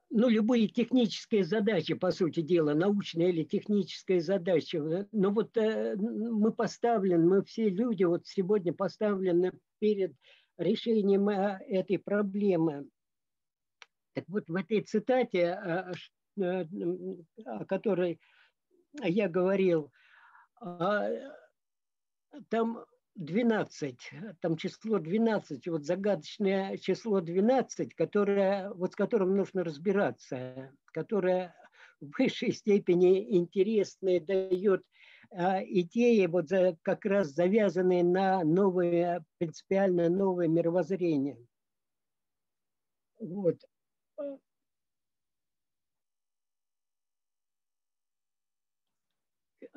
ну, 0.10 0.30
любые 0.30 0.68
технические 0.68 1.44
задачи, 1.44 1.94
по 1.94 2.12
сути 2.12 2.42
дела, 2.42 2.74
научные 2.74 3.30
или 3.30 3.44
технические 3.44 4.22
задачи. 4.22 4.82
Но 5.12 5.32
вот 5.32 5.58
э, 5.58 5.96
мы 5.98 6.54
поставлены, 6.54 7.28
мы 7.28 7.44
все 7.44 7.70
люди 7.70 8.04
вот 8.04 8.26
сегодня 8.26 8.72
поставлены 8.72 9.52
перед 9.80 10.14
решением 10.58 11.28
э, 11.28 11.60
этой 11.68 12.00
проблемы. 12.00 12.88
Так 14.16 14.24
вот, 14.30 14.48
в 14.48 14.56
этой 14.56 14.82
цитате, 14.82 15.60
э, 15.62 15.94
э, 16.42 16.66
о 17.46 17.66
которой 17.66 18.20
я 19.04 19.28
говорил, 19.28 19.92
а, 20.62 21.10
там 22.50 22.86
12, 23.16 24.12
там 24.40 24.56
число 24.56 25.00
12, 25.00 25.68
вот 25.68 25.84
загадочное 25.84 26.78
число 26.78 27.20
12, 27.20 27.94
которое, 27.94 28.72
вот 28.74 28.94
с 28.94 28.96
которым 28.96 29.36
нужно 29.36 29.66
разбираться, 29.66 30.72
которое 30.94 31.54
в 32.00 32.18
высшей 32.18 32.54
степени 32.54 33.38
интересное, 33.38 34.22
дает 34.22 34.82
а, 35.32 35.62
идеи, 35.62 36.26
вот 36.28 36.48
за, 36.48 36.78
как 36.84 37.04
раз 37.04 37.34
завязанные 37.34 38.06
на 38.06 38.46
новое, 38.46 39.26
принципиально 39.40 40.08
новое 40.08 40.48
мировоззрение. 40.48 41.38
Вот. 43.20 43.58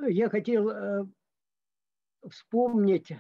Я 0.09 0.31
хотел 0.31 0.71
э, 0.71 1.07
вспомнить 2.29 3.13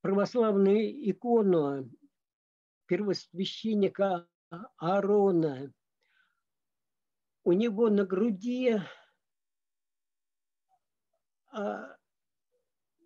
православную 0.00 1.10
икону 1.10 1.90
первосвященника 2.86 4.26
Аарона. 4.78 5.72
У 7.44 7.52
него 7.52 7.90
на 7.90 8.06
груди 8.06 8.80
а, 11.52 11.96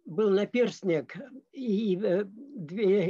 был 0.04 0.30
наперстник, 0.30 1.16
и, 1.52 1.96
э, 1.96 2.24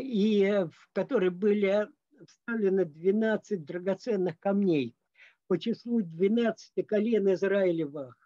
и 0.00 0.64
в 0.64 0.88
который 0.92 1.30
были 1.30 1.88
вставлены 2.26 2.84
12 2.84 3.64
драгоценных 3.64 4.38
камней 4.38 4.96
по 5.46 5.58
числу 5.58 6.02
12 6.02 6.86
колен 6.86 7.32
Израилевых. 7.32 8.16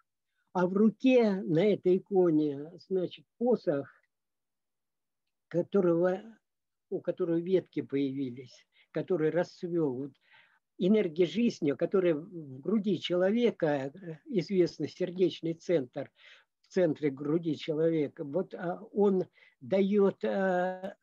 А 0.53 0.67
в 0.67 0.75
руке 0.75 1.33
на 1.43 1.65
этой 1.65 1.97
иконе, 1.97 2.71
значит, 2.89 3.25
посох, 3.39 3.91
которого, 5.49 6.21
у 6.91 7.01
которого 7.01 7.39
ветки 7.39 7.83
появились, 7.83 8.67
который 8.93 9.31
расцвел. 9.31 9.95
Вот 9.95 10.13
энергия 10.79 11.27
жизни, 11.27 11.73
которая 11.73 12.15
в 12.15 12.61
груди 12.61 13.01
человека, 13.01 13.93
известный 14.27 14.89
сердечный 14.89 15.55
центр, 15.55 16.11
в 16.63 16.69
центре 16.69 17.11
груди 17.11 17.57
человека, 17.57 18.25
вот 18.25 18.55
а, 18.55 18.83
он 18.93 19.25
дает, 19.61 20.25
а, 20.25 20.97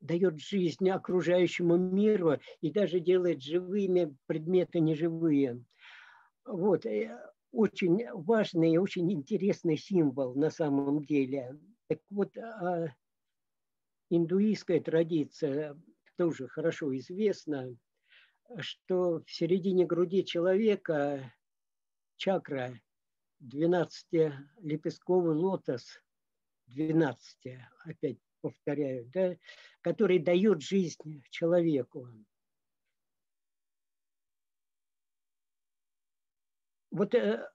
дает 0.00 0.38
жизнь 0.38 0.88
окружающему 0.90 1.76
миру 1.76 2.38
и 2.60 2.70
даже 2.70 3.00
делает 3.00 3.42
живыми 3.42 4.16
предметы 4.26 4.80
неживые. 4.80 5.64
Вот. 6.44 6.86
Э, 6.86 7.18
очень 7.50 8.06
важный 8.12 8.72
и 8.72 8.78
очень 8.78 9.10
интересный 9.12 9.76
символ 9.76 10.34
на 10.34 10.50
самом 10.50 11.02
деле. 11.04 11.58
Так 11.88 12.00
вот, 12.10 12.36
а, 12.36 12.88
индуистская 14.10 14.80
традиция 14.80 15.80
тоже 16.16 16.48
хорошо 16.48 16.94
известна, 16.98 17.74
что 18.58 19.22
в 19.24 19.30
середине 19.30 19.86
груди 19.86 20.24
человека 20.24 21.32
чакра 22.16 22.78
12-лепестковый 23.40 25.34
лотос, 25.34 26.02
12, 26.66 27.58
опять 27.84 28.18
повторяю, 28.40 29.10
да, 29.12 29.36
который 29.82 30.18
дает 30.18 30.62
жизнь 30.62 31.22
человеку. 31.30 32.08
вот 36.90 37.14
э, 37.14 37.48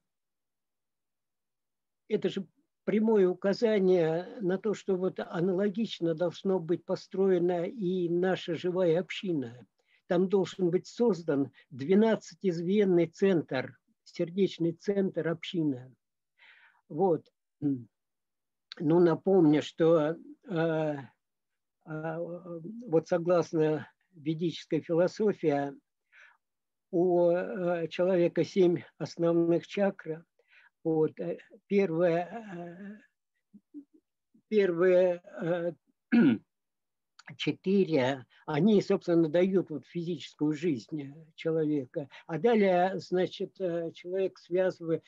это 2.08 2.30
же 2.30 2.48
прямое 2.86 3.28
указание 3.28 4.38
на 4.42 4.58
то, 4.58 4.74
что 4.74 4.96
вот 4.96 5.20
аналогично 5.20 6.16
должно 6.16 6.60
быть 6.60 6.86
построена 6.86 7.66
и 7.66 8.10
наша 8.10 8.56
живая 8.56 9.00
община. 9.00 9.68
Там 10.08 10.28
должен 10.28 10.70
быть 10.70 10.88
создан 10.88 11.52
12-извенный 11.74 13.08
центр, 13.08 13.78
сердечный 14.04 14.74
центр 14.74 15.28
общины. 15.28 15.96
Вот. 16.90 17.26
Ну, 17.60 19.00
напомню, 19.00 19.62
что 19.62 20.18
вот 21.86 23.08
согласно 23.08 23.88
ведической 24.16 24.82
философии, 24.82 25.74
у 26.94 27.32
э, 27.32 27.88
человека 27.88 28.44
семь 28.44 28.84
основных 29.00 29.66
чакр. 29.66 30.24
Вот. 30.84 31.20
Э, 31.20 31.40
первое, 31.66 33.02
э, 33.74 33.80
первые 34.48 35.24
четыре, 37.38 38.28
они, 38.46 38.80
собственно, 38.84 39.28
дают 39.28 39.72
вот 39.72 39.88
физическую 39.88 40.54
жизнь 40.54 41.16
человека. 41.34 42.10
А 42.28 42.38
далее, 42.38 43.00
значит, 43.00 43.56
человек 43.56 44.38
связывает, 44.38 45.04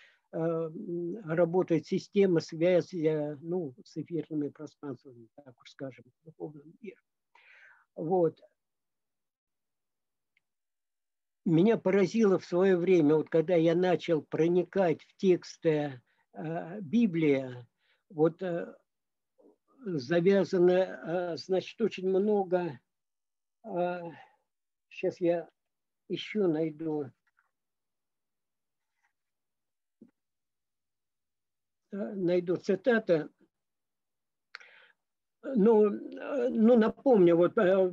работает 1.24 1.88
система 1.88 2.41
связи 2.41 3.38
ну, 3.41 3.74
с 3.84 3.95
эфирными 3.98 4.50
пространствами, 4.50 5.28
так 5.36 5.60
уж 5.62 5.71
скажем, 5.71 6.04
в 6.06 6.26
духовном 6.26 6.74
мире. 6.82 6.98
Вот. 7.95 8.39
меня 11.45 11.78
поразило 11.78 12.39
в 12.39 12.45
свое 12.45 12.76
время, 12.76 13.15
вот 13.15 13.30
когда 13.30 13.56
я 13.56 13.76
начал 13.76 14.21
проникать 14.21 15.04
в 15.04 15.15
тексты 15.17 16.02
э, 16.34 16.82
Библии, 16.82 17.65
вот 18.10 18.41
э, 18.41 18.76
завязано, 19.86 20.71
э, 20.71 21.38
значит, 21.38 21.80
очень 21.80 22.10
много, 22.10 22.80
э, 23.63 24.02
сейчас 24.89 25.21
я 25.21 25.48
еще 26.10 26.48
найду, 26.48 27.12
найду 31.96 32.58
цитата, 32.58 33.30
ну, 35.54 35.90
ну, 35.90 36.78
напомню, 36.78 37.36
вот, 37.36 37.58
э, 37.58 37.92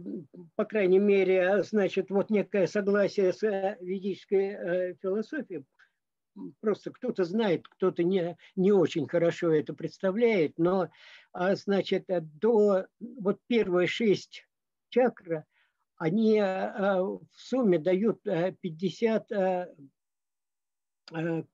по 0.57 0.65
крайней 0.65 0.99
мере, 0.99 1.63
значит, 1.63 2.11
вот 2.11 2.31
некое 2.31 2.67
согласие 2.67 3.33
с 3.33 3.43
э, 3.43 3.77
ведической 3.81 4.47
э, 4.49 4.95
философией. 5.03 5.65
Просто 6.61 6.91
кто-то 6.91 7.25
знает, 7.25 7.69
кто-то 7.69 8.03
не, 8.03 8.39
не 8.57 8.73
очень 8.73 9.07
хорошо 9.07 9.53
это 9.53 9.75
представляет, 9.75 10.57
но, 10.57 10.89
а, 11.33 11.55
значит, 11.57 12.07
до 12.09 12.87
вот 13.01 13.39
первые 13.49 13.87
шесть 13.87 14.47
чакр, 14.89 15.45
они 15.97 16.41
в 16.41 17.21
сумме 17.35 17.79
дают 17.79 18.23
50 18.23 19.29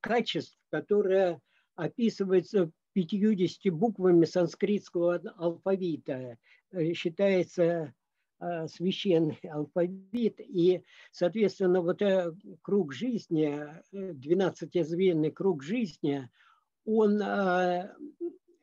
качеств, 0.01 0.57
которые 0.71 1.41
описываются 1.79 2.73
50 2.95 3.73
буквами 3.73 4.25
санскритского 4.25 5.23
алфавита. 5.37 6.37
Э, 6.73 6.93
считается 6.93 7.95
э, 8.41 8.67
священный 8.67 9.39
алфавит. 9.45 10.41
И, 10.41 10.83
соответственно, 11.13 11.81
вот 11.81 12.03
этот 12.03 12.37
круг 12.63 12.93
жизни, 12.93 13.65
12-звенный 13.93 15.31
круг 15.31 15.63
жизни, 15.63 16.29
он 16.85 17.19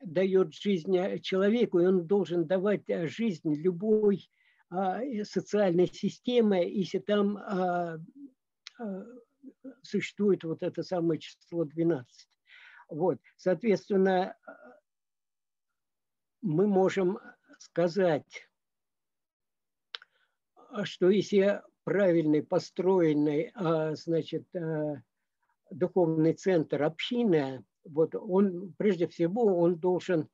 дает 0.02 0.54
жизнь 0.54 1.20
человеку, 1.20 1.78
и 1.78 1.86
он 1.86 2.06
должен 2.06 2.44
давать 2.44 2.84
жизнь 3.08 3.54
любой 3.54 4.28
социальной 5.22 5.86
системы, 5.86 6.56
если 6.56 6.98
там 6.98 7.38
существует 9.82 10.42
вот 10.42 10.64
это 10.64 10.82
самое 10.82 11.20
число 11.20 11.64
12. 11.64 12.28
Вот, 12.88 13.18
соответственно, 13.36 14.36
мы 16.40 16.66
можем 16.66 17.18
сказать, 17.58 18.48
что 20.84 21.10
если 21.10 21.62
правильный, 21.84 22.42
построенный, 22.42 23.50
а, 23.54 23.94
значит, 23.94 24.44
а, 24.54 25.02
духовный 25.70 26.34
центр 26.34 26.82
общины, 26.82 27.64
вот 27.84 28.14
он, 28.14 28.74
прежде 28.76 29.06
всего, 29.06 29.58
он 29.58 29.76
должен 29.76 30.28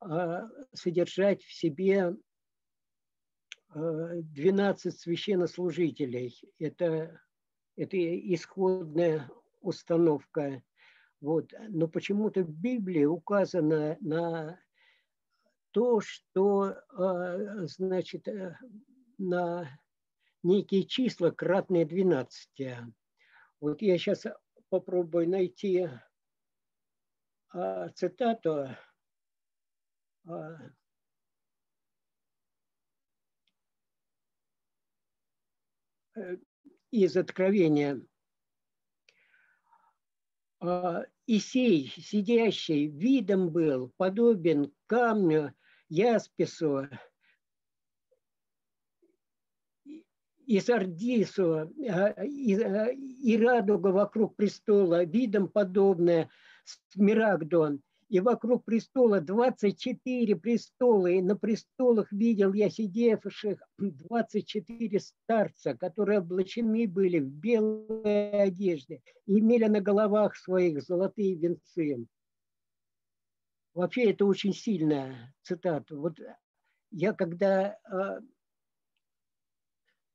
а, 0.00 0.48
содержать 0.72 1.42
в 1.42 1.52
себе 1.52 2.16
12 3.74 4.98
священнослужителей. 4.98 6.40
Это, 6.58 7.20
это 7.76 7.96
исходная 8.34 9.28
установка 9.60 10.62
вот. 11.20 11.52
Но 11.68 11.88
почему-то 11.88 12.42
в 12.42 12.50
Библии 12.50 13.04
указано 13.04 13.96
на 14.00 14.60
то, 15.72 16.00
что, 16.00 16.74
а, 16.90 17.66
значит, 17.66 18.28
э, 18.28 18.56
на 19.18 19.68
некие 20.42 20.84
числа, 20.84 21.30
кратные 21.30 21.84
12. 21.84 22.50
Вот 23.60 23.82
я 23.82 23.98
сейчас 23.98 24.24
попробую 24.68 25.28
найти 25.28 25.88
а, 27.50 27.88
цитату 27.90 28.68
а, 30.26 30.56
э, 36.14 36.36
из 36.90 37.16
Откровения 37.16 38.00
и 40.62 41.38
сей, 41.38 41.92
сидящий, 41.98 42.86
видом 42.86 43.50
был, 43.50 43.92
подобен 43.96 44.72
камню, 44.86 45.54
яспису, 45.88 46.88
и 50.46 50.60
сардису, 50.60 51.54
а, 51.54 51.68
а, 51.88 52.24
и 52.24 53.36
радуга 53.36 53.88
вокруг 53.88 54.36
престола, 54.36 55.04
видом 55.04 55.48
подобная 55.48 56.30
смирагдон 56.64 57.82
и 58.08 58.20
вокруг 58.20 58.64
престола 58.64 59.20
24 59.20 60.36
престола, 60.36 61.08
и 61.08 61.20
на 61.20 61.36
престолах 61.36 62.12
видел 62.12 62.52
я 62.52 62.70
сидевших 62.70 63.60
24 63.78 65.00
старца, 65.00 65.76
которые 65.76 66.20
облачены 66.20 66.86
были 66.86 67.18
в 67.18 67.28
белые 67.28 68.42
одежды 68.42 69.02
имели 69.26 69.66
на 69.66 69.80
головах 69.80 70.36
своих 70.36 70.82
золотые 70.82 71.34
венцы. 71.34 72.06
Вообще 73.74 74.10
это 74.10 74.24
очень 74.24 74.54
сильная 74.54 75.34
цитата. 75.42 75.96
Вот 75.96 76.18
я 76.92 77.12
когда 77.12 77.76
а, 77.84 78.20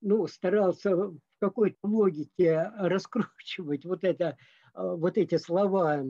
ну, 0.01 0.27
старался 0.27 0.95
в 0.95 1.19
какой-то 1.39 1.77
логике 1.83 2.71
раскручивать 2.77 3.85
вот, 3.85 4.03
это, 4.03 4.37
а, 4.73 4.95
вот 4.95 5.17
эти 5.17 5.37
слова, 5.37 6.03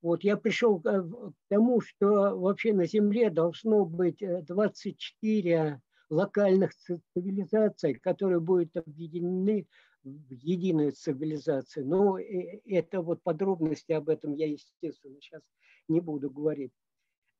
вот 0.00 0.22
я 0.22 0.36
пришел 0.36 0.80
к 0.80 1.34
тому, 1.48 1.80
что 1.80 2.38
вообще 2.38 2.72
на 2.72 2.86
Земле 2.86 3.30
должно 3.30 3.84
быть 3.84 4.22
24 4.46 5.52
э, 5.52 5.80
локальных 6.08 6.72
цивилизаций, 7.14 7.94
которые 7.94 8.40
будут 8.40 8.76
объединены 8.76 9.66
в 10.04 10.32
единую 10.32 10.92
цивилизацию. 10.92 11.86
Но 11.86 12.18
э, 12.18 12.60
это 12.64 13.02
вот 13.02 13.22
подробности 13.22 13.92
об 13.92 14.08
этом 14.08 14.34
я, 14.34 14.46
естественно, 14.46 15.16
сейчас 15.20 15.42
не 15.88 16.00
буду 16.00 16.30
говорить. 16.30 16.72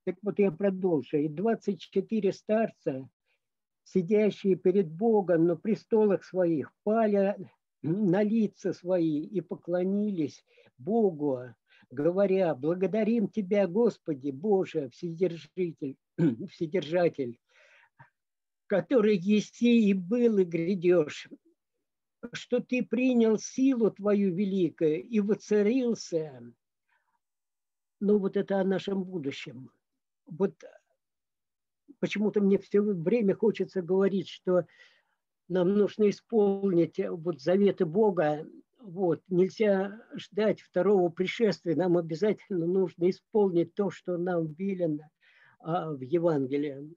Так 0.04 0.16
вот 0.22 0.38
я 0.38 0.50
продолжу. 0.50 1.18
И 1.18 1.28
24 1.28 2.32
старца, 2.32 3.08
сидящие 3.84 4.56
перед 4.56 4.90
Богом 4.90 5.46
на 5.46 5.54
престолах 5.54 6.24
своих, 6.24 6.72
пали 6.82 7.36
на 7.82 8.22
лица 8.22 8.72
свои 8.72 9.20
и 9.20 9.40
поклонились 9.40 10.44
Богу, 10.76 11.54
говоря, 11.90 12.54
благодарим 12.54 13.28
Тебя, 13.28 13.66
Господи, 13.66 14.30
Боже, 14.30 14.90
Вседержитель, 14.90 15.96
Вседержатель, 16.50 17.38
который 18.66 19.16
есть 19.16 19.62
и 19.62 19.94
был 19.94 20.38
и 20.38 20.44
грядешь, 20.44 21.28
что 22.32 22.60
Ты 22.60 22.84
принял 22.84 23.38
силу 23.38 23.90
Твою 23.90 24.34
великую 24.34 25.02
и 25.02 25.20
воцарился. 25.20 26.42
Ну 28.00 28.18
вот 28.18 28.36
это 28.36 28.60
о 28.60 28.64
нашем 28.64 29.04
будущем. 29.04 29.70
Вот 30.26 30.54
почему-то 32.00 32.40
мне 32.40 32.58
все 32.58 32.80
время 32.80 33.34
хочется 33.34 33.82
говорить, 33.82 34.28
что 34.28 34.66
нам 35.48 35.74
нужно 35.74 36.10
исполнить 36.10 37.00
вот 37.08 37.40
заветы 37.40 37.86
Бога 37.86 38.46
вот, 38.80 39.20
нельзя 39.28 40.00
ждать 40.14 40.60
второго 40.60 41.08
пришествия, 41.08 41.74
нам 41.76 41.96
обязательно 41.96 42.66
нужно 42.66 43.10
исполнить 43.10 43.74
то, 43.74 43.90
что 43.90 44.16
нам 44.16 44.52
велено 44.54 45.04
а, 45.60 45.92
в 45.92 46.00
Евангелии. 46.00 46.94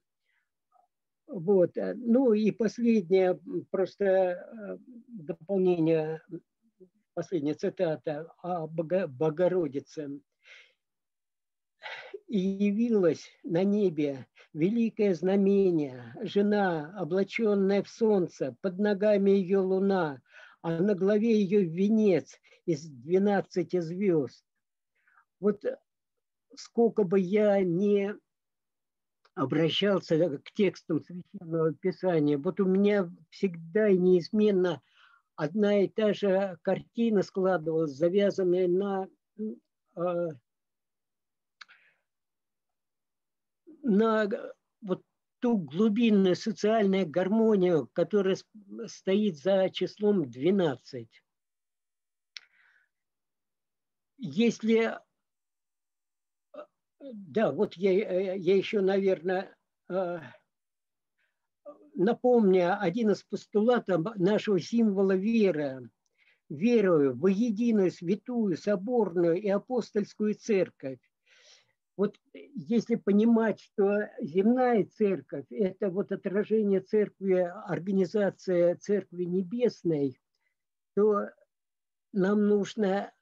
Вот. 1.26 1.76
Э, 1.76 1.94
ну 1.94 2.32
и 2.32 2.50
последнее, 2.50 3.40
просто 3.70 4.04
э, 4.04 4.78
дополнение, 5.08 6.22
последняя 7.14 7.54
цитата 7.54 8.30
о 8.42 8.66
Богородице. 8.66 10.20
«И 12.28 12.38
явилась 12.38 13.28
на 13.44 13.62
небе 13.62 14.26
великое 14.54 15.14
знамение, 15.14 16.14
жена, 16.22 16.94
облаченная 16.96 17.82
в 17.82 17.88
солнце, 17.88 18.56
под 18.62 18.78
ногами 18.78 19.30
ее 19.30 19.58
луна, 19.58 20.20
а 20.62 20.80
на 20.80 20.94
главе 20.94 21.40
ее 21.40 21.64
венец 21.64 22.38
из 22.64 22.88
12 22.88 23.82
звезд. 23.82 24.44
Вот 25.40 25.64
сколько 26.54 27.02
бы 27.02 27.18
я 27.18 27.60
не 27.62 28.14
обращался 29.34 30.38
к 30.38 30.52
текстам 30.52 31.00
Священного 31.00 31.74
Писания, 31.74 32.38
вот 32.38 32.60
у 32.60 32.64
меня 32.64 33.10
всегда 33.30 33.88
и 33.88 33.98
неизменно 33.98 34.82
одна 35.36 35.82
и 35.82 35.88
та 35.88 36.12
же 36.12 36.58
картина 36.62 37.22
складывалась, 37.22 37.92
завязанная 37.92 38.68
на, 38.68 39.08
а, 39.96 40.28
на 43.82 44.30
вот 44.82 45.02
ту 45.42 45.58
глубинную 45.58 46.36
социальную 46.36 47.06
гармонию, 47.06 47.90
которая 47.92 48.38
стоит 48.86 49.36
за 49.38 49.68
числом 49.70 50.30
12. 50.30 51.08
Если... 54.18 54.96
Э, 56.54 56.60
да, 57.00 57.50
вот 57.50 57.74
я, 57.74 57.90
э, 57.90 58.38
я 58.38 58.56
еще, 58.56 58.82
наверное, 58.82 59.52
э, 59.90 60.20
напомню 61.94 62.80
один 62.80 63.10
из 63.10 63.24
постулатов 63.24 64.14
нашего 64.16 64.60
символа 64.60 65.16
веры. 65.16 65.90
Верую 66.48 67.16
в 67.16 67.26
единую, 67.26 67.90
святую, 67.90 68.56
соборную 68.56 69.42
и 69.42 69.48
апостольскую 69.48 70.34
церковь 70.34 71.00
вот 71.96 72.16
если 72.54 72.94
понимать, 72.94 73.60
что 73.60 74.08
земная 74.20 74.84
церковь– 74.84 75.46
это 75.50 75.90
вот 75.90 76.10
отражение 76.10 76.80
церкви, 76.80 77.50
организация 77.66 78.76
церкви 78.76 79.24
небесной, 79.24 80.18
то 80.94 81.28
нам 82.12 82.46
нужно 82.46 83.12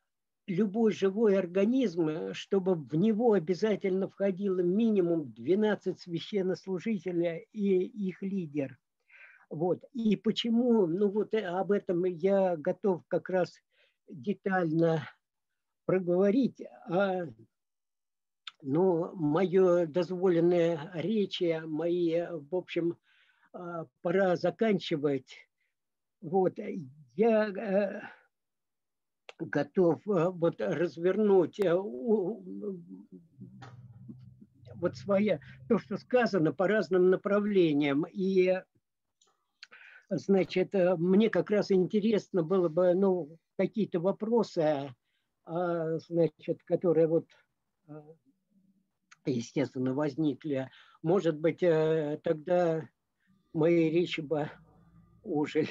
любой 0.47 0.93
живой 0.93 1.39
организм, 1.39 2.33
чтобы 2.33 2.75
в 2.75 2.95
него 2.95 3.33
обязательно 3.33 4.09
входило 4.09 4.61
минимум 4.61 5.33
12 5.33 5.99
священнослужителей 5.99 7.49
и 7.53 7.85
их 8.09 8.23
лидер. 8.23 8.79
Вот. 9.49 9.85
И 9.93 10.17
почему, 10.17 10.87
ну 10.87 11.09
вот 11.09 11.35
об 11.35 11.73
этом 11.73 12.05
я 12.05 12.57
готов 12.57 13.03
как 13.09 13.31
раз 13.31 13.53
детально 14.09 15.09
проговорить. 15.87 16.63
А, 16.89 17.27
ну, 18.62 19.14
мое 19.14 19.87
дозволенное 19.87 20.90
речи, 20.94 21.61
мои, 21.64 22.27
в 22.31 22.55
общем, 22.55 22.96
а, 23.53 23.87
пора 24.03 24.37
заканчивать. 24.37 25.49
Вот. 26.20 26.59
Я 27.16 27.49
э, 27.49 28.01
готов 29.38 30.07
э, 30.07 30.31
вот 30.31 30.61
развернуть 30.61 31.59
э, 31.61 31.75
вот 34.81 34.96
свое, 34.96 35.40
то, 35.68 35.79
что 35.79 35.96
сказано 35.96 36.53
по 36.53 36.68
разным 36.68 37.11
направлениям. 37.11 38.05
И, 38.12 38.62
значит, 40.11 40.75
э, 40.75 40.96
мне 40.96 41.31
как 41.31 41.51
раз 41.51 41.70
интересно 41.70 42.42
было 42.42 42.68
бы, 42.68 42.94
ну, 42.94 43.38
какие-то 43.57 44.01
вопросы, 44.01 44.94
а, 45.44 45.99
значит, 45.99 46.62
которые 46.64 47.09
вот, 47.09 47.27
естественно, 49.31 49.95
возникли. 49.95 50.71
Может 51.03 51.38
быть, 51.38 51.61
тогда 51.61 52.88
мои 53.53 53.90
речи 53.90 54.21
бы 54.21 54.51
ужили. 55.23 55.69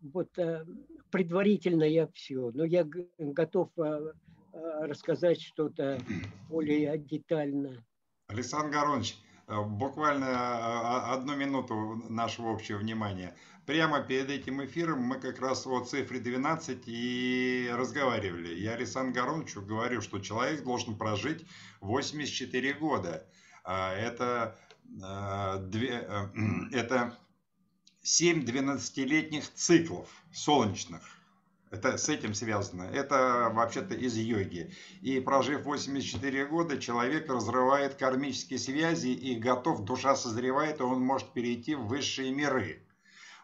Вот 0.00 0.30
предварительно 1.10 1.84
я 1.84 2.06
все, 2.08 2.50
но 2.52 2.64
я 2.64 2.86
готов 3.18 3.70
а, 3.78 4.86
рассказать 4.86 5.40
что-то 5.40 6.00
более 6.48 6.98
детально. 6.98 7.84
Александр 8.28 8.72
Горович, 8.72 9.12
э, 9.12 9.27
буквально 9.48 10.26
а, 10.28 11.14
одну 11.14 11.34
минуту 11.34 12.02
нашего 12.08 12.52
общего 12.52 12.78
внимания. 12.78 13.34
Прямо 13.66 14.00
перед 14.00 14.30
этим 14.30 14.64
эфиром 14.64 15.02
мы 15.02 15.20
как 15.20 15.40
раз 15.40 15.66
о 15.66 15.84
цифре 15.84 16.20
12 16.20 16.84
и 16.86 17.70
разговаривали. 17.72 18.54
Я 18.54 18.72
Александру 18.72 19.22
Горовичу 19.22 19.62
говорю, 19.62 20.00
что 20.00 20.20
человек 20.20 20.64
должен 20.64 20.96
прожить 20.96 21.46
84 21.80 22.72
года. 22.74 23.26
Это, 23.64 24.58
э, 25.02 25.70
это 26.72 27.18
7 28.02 28.44
12-летних 28.44 29.52
циклов 29.52 30.08
солнечных. 30.32 31.17
Это 31.70 31.98
с 31.98 32.08
этим 32.08 32.34
связано. 32.34 32.82
Это 32.84 33.50
вообще-то 33.52 33.94
из 33.94 34.16
йоги. 34.16 34.72
И 35.02 35.20
прожив 35.20 35.64
84 35.64 36.46
года, 36.46 36.78
человек 36.78 37.28
разрывает 37.28 37.94
кармические 37.94 38.58
связи 38.58 39.08
и 39.08 39.36
готов, 39.36 39.84
душа 39.84 40.16
созревает, 40.16 40.80
и 40.80 40.82
он 40.82 41.00
может 41.00 41.32
перейти 41.32 41.74
в 41.74 41.86
высшие 41.86 42.32
миры. 42.32 42.82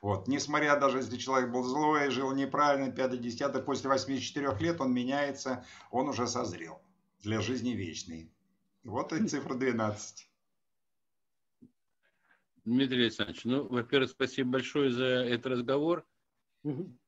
Вот. 0.01 0.29
Несмотря 0.29 0.79
даже 0.79 0.99
если 0.99 1.17
человек 1.17 1.51
был 1.51 1.63
злой, 1.63 2.11
жил 2.11 2.33
неправильно, 2.35 2.91
5-10, 2.91 3.63
после 3.63 3.91
84 3.91 4.59
лет 4.59 4.81
он 4.81 4.93
меняется, 4.93 5.65
он 5.91 6.09
уже 6.09 6.27
созрел 6.27 6.81
для 7.23 7.41
жизни 7.41 7.71
вечной. 7.71 8.31
Вот 8.85 9.13
и 9.13 9.27
цифра 9.27 9.55
12. 9.55 10.29
Дмитрий 12.65 13.03
Александрович, 13.03 13.45
ну, 13.45 13.67
во-первых, 13.69 14.11
спасибо 14.11 14.53
большое 14.53 14.91
за 14.91 15.05
этот 15.05 15.47
разговор. 15.47 16.07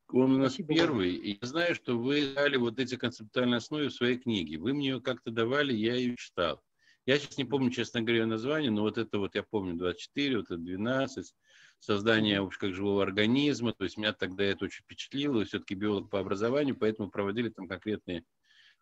Он 0.09 0.35
у 0.35 0.37
нас 0.37 0.53
спасибо. 0.53 0.73
первый. 0.73 1.13
И 1.15 1.37
я 1.41 1.47
знаю, 1.47 1.75
что 1.75 1.97
вы 1.97 2.33
дали 2.33 2.57
вот 2.57 2.79
эти 2.79 2.95
концептуальные 2.95 3.57
основы 3.57 3.87
в 3.87 3.93
своей 3.93 4.17
книге. 4.17 4.57
Вы 4.57 4.73
мне 4.73 4.89
ее 4.89 5.01
как-то 5.01 5.31
давали, 5.31 5.73
я 5.73 5.95
ее 5.95 6.15
читал. 6.17 6.61
Я 7.05 7.17
сейчас 7.17 7.37
не 7.37 7.45
помню, 7.45 7.71
честно 7.71 8.01
говоря, 8.01 8.25
название, 8.25 8.71
но 8.71 8.81
вот 8.81 8.97
это 8.97 9.17
вот 9.17 9.35
я 9.35 9.43
помню 9.43 9.75
24, 9.75 10.37
вот 10.37 10.45
это 10.45 10.57
12, 10.57 11.33
создание 11.79 12.49
как 12.59 12.73
живого 12.73 13.03
организма. 13.03 13.73
То 13.73 13.83
есть 13.85 13.97
меня 13.97 14.13
тогда 14.13 14.43
это 14.43 14.65
очень 14.65 14.83
впечатлило. 14.83 15.45
Все-таки 15.45 15.75
биолог 15.75 16.09
по 16.09 16.19
образованию, 16.19 16.75
поэтому 16.75 17.09
проводили 17.09 17.49
там 17.49 17.67
конкретные 17.67 18.23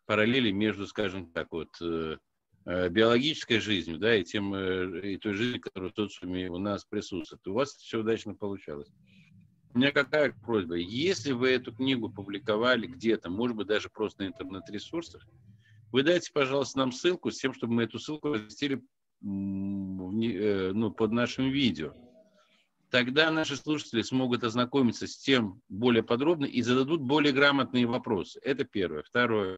параллели 0.06 0.52
между, 0.52 0.88
скажем 0.88 1.32
так, 1.32 1.52
вот 1.52 1.70
э, 1.82 2.18
Э, 2.68 2.90
биологической 2.90 3.60
жизнью, 3.60 4.00
да, 4.00 4.16
и, 4.16 4.24
тем, 4.24 4.56
э, 4.56 5.14
и 5.14 5.18
той 5.18 5.36
жизнью, 5.36 5.62
которая 5.62 5.92
в 5.92 5.96
социуме 5.96 6.50
у 6.50 6.58
нас 6.58 6.84
присутствует. 6.84 7.48
У 7.48 7.54
вас 7.54 7.76
все 7.76 8.00
удачно 8.00 8.34
получалось. 8.34 8.90
У 9.76 9.78
меня 9.78 9.92
какая 9.92 10.32
просьба? 10.32 10.76
Если 10.76 11.34
вы 11.34 11.50
эту 11.50 11.74
книгу 11.74 12.08
публиковали 12.08 12.88
где-то, 12.88 13.30
может 13.30 13.58
быть, 13.58 13.68
даже 13.68 13.90
просто 13.90 14.24
на 14.24 14.28
интернет-ресурсах, 14.28 15.28
вы 15.92 16.02
дайте, 16.02 16.32
пожалуйста, 16.32 16.80
нам 16.80 16.94
ссылку 16.94 17.30
с 17.30 17.38
тем, 17.38 17.54
чтобы 17.54 17.74
мы 17.74 17.84
эту 17.84 18.00
ссылку 18.00 18.30
разместили 18.30 18.78
э, 18.78 18.82
ну, 19.22 20.92
под 20.92 21.12
нашим 21.12 21.50
видео. 21.50 21.94
Тогда 22.90 23.30
наши 23.32 23.58
слушатели 23.58 24.02
смогут 24.02 24.46
ознакомиться 24.46 25.08
с 25.08 25.18
тем 25.18 25.62
более 25.68 26.04
подробно 26.04 26.46
и 26.46 26.62
зададут 26.62 27.02
более 27.02 27.34
грамотные 27.34 27.86
вопросы. 27.86 28.40
Это 28.44 28.64
первое. 28.64 29.04
Второе. 29.04 29.58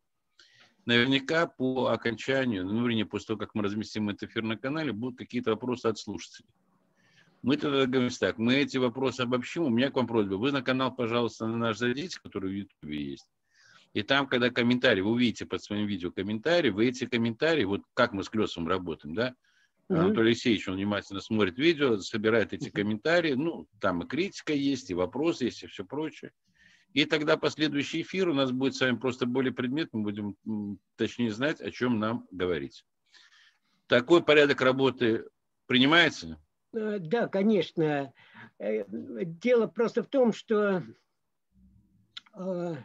Наверняка 0.87 1.45
по 1.45 1.89
окончанию, 1.89 2.65
ну, 2.65 2.83
вернее, 2.83 3.05
после 3.05 3.27
того, 3.27 3.39
как 3.39 3.53
мы 3.53 3.61
разместим 3.61 4.09
этот 4.09 4.31
эфир 4.31 4.41
на 4.41 4.57
канале, 4.57 4.91
будут 4.93 5.19
какие-то 5.19 5.51
вопросы 5.51 5.85
от 5.85 5.99
слушателей. 5.99 6.49
Мы 7.41 7.57
тогда 7.57 7.85
договоримся 7.85 8.19
так, 8.19 8.37
мы 8.37 8.55
эти 8.55 8.77
вопросы 8.77 9.21
обобщим. 9.21 9.63
У 9.63 9.69
меня 9.69 9.91
к 9.91 9.95
вам 9.95 10.07
просьба, 10.07 10.35
вы 10.35 10.51
на 10.51 10.61
канал, 10.61 10.93
пожалуйста, 10.93 11.45
на 11.47 11.57
наш 11.57 11.77
зайдите, 11.77 12.19
который 12.21 12.49
в 12.49 12.53
YouTube 12.53 12.91
есть. 12.91 13.27
И 13.93 14.03
там, 14.03 14.27
когда 14.27 14.49
комментарии, 14.49 15.01
вы 15.01 15.11
увидите 15.11 15.45
под 15.45 15.63
своим 15.63 15.87
видео 15.87 16.11
комментарии, 16.11 16.69
вы 16.69 16.87
эти 16.87 17.05
комментарии, 17.05 17.63
вот 17.63 17.81
как 17.93 18.13
мы 18.13 18.23
с 18.23 18.29
Клесом 18.29 18.67
работаем, 18.67 19.15
да, 19.15 19.35
Mm-hmm. 19.89 19.99
Анатолий 19.99 20.29
Алексеевич, 20.31 20.67
он 20.67 20.75
внимательно 20.75 21.21
смотрит 21.21 21.57
видео, 21.57 21.97
собирает 21.99 22.51
эти 22.51 22.69
комментарии, 22.69 23.33
ну, 23.33 23.67
там 23.79 24.03
и 24.03 24.07
критика 24.07 24.51
есть, 24.51 24.89
и 24.89 24.93
вопросы 24.93 25.45
есть, 25.45 25.63
и 25.63 25.67
все 25.67 25.85
прочее. 25.85 26.31
И 26.93 27.05
тогда 27.05 27.37
последующий 27.37 28.01
эфир 28.01 28.27
у 28.27 28.33
нас 28.33 28.51
будет 28.51 28.75
с 28.75 28.81
вами 28.81 28.97
просто 28.97 29.25
более 29.25 29.53
предметным, 29.53 30.03
будем 30.03 30.35
точнее 30.97 31.31
знать, 31.31 31.61
о 31.61 31.71
чем 31.71 31.99
нам 31.99 32.27
говорить. 32.31 32.83
Такой 33.87 34.21
порядок 34.23 34.59
работы 34.61 35.25
принимается? 35.67 36.37
Э, 36.77 36.99
да, 36.99 37.27
конечно. 37.27 38.13
Э, 38.59 38.83
дело 38.87 39.67
просто 39.67 40.03
в 40.03 40.07
том, 40.07 40.31
что 40.31 40.83
э, 42.35 42.75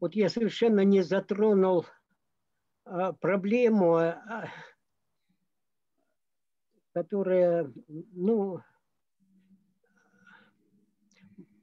вот 0.00 0.14
я 0.14 0.28
совершенно 0.28 0.80
не 0.80 1.02
затронул 1.02 1.86
проблему, 3.20 4.12
которая, 6.92 7.72
ну, 7.86 8.60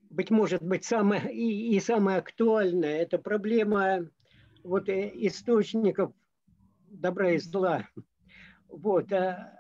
быть 0.09 0.29
может 0.29 0.63
быть, 0.63 0.85
самое, 0.85 1.29
и, 1.33 1.75
и 1.75 1.79
самое 1.81 2.19
актуальное, 2.19 3.01
это 3.01 3.17
проблема 3.17 4.09
вот, 4.63 4.87
источников 4.87 6.13
добра 6.87 7.31
и 7.31 7.37
зла. 7.37 7.85
Вот, 8.69 9.11
а 9.11 9.59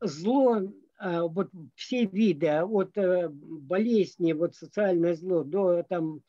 зло, 0.00 0.56
а, 0.56 0.62
вот 1.00 1.50
все 1.74 2.04
виды, 2.04 2.46
а 2.48 2.64
от 2.64 2.96
э, 2.98 3.28
болезни, 3.30 4.32
вот 4.32 4.54
социальное 4.54 5.14
зло, 5.14 5.44
до 5.44 5.82
там, 5.82 6.22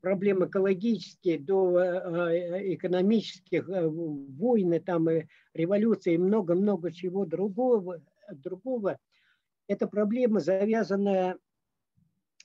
проблем 0.00 0.46
экологические, 0.46 1.38
до 1.38 1.78
экономических, 2.72 3.68
войны, 3.68 4.80
там, 4.80 5.10
и 5.10 5.26
революции, 5.52 6.16
много-много 6.16 6.92
чего 6.92 7.26
другого, 7.26 8.00
другого. 8.32 8.98
Это 9.66 9.86
проблема, 9.86 10.40
завязанная 10.40 11.36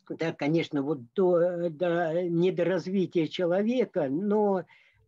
да, 0.10 0.34
конечно, 0.34 0.82
вот 0.84 1.00
до, 1.14 1.70
до 1.70 2.24
недоразвития 2.24 3.28
человека, 3.28 4.08
но 4.10 4.64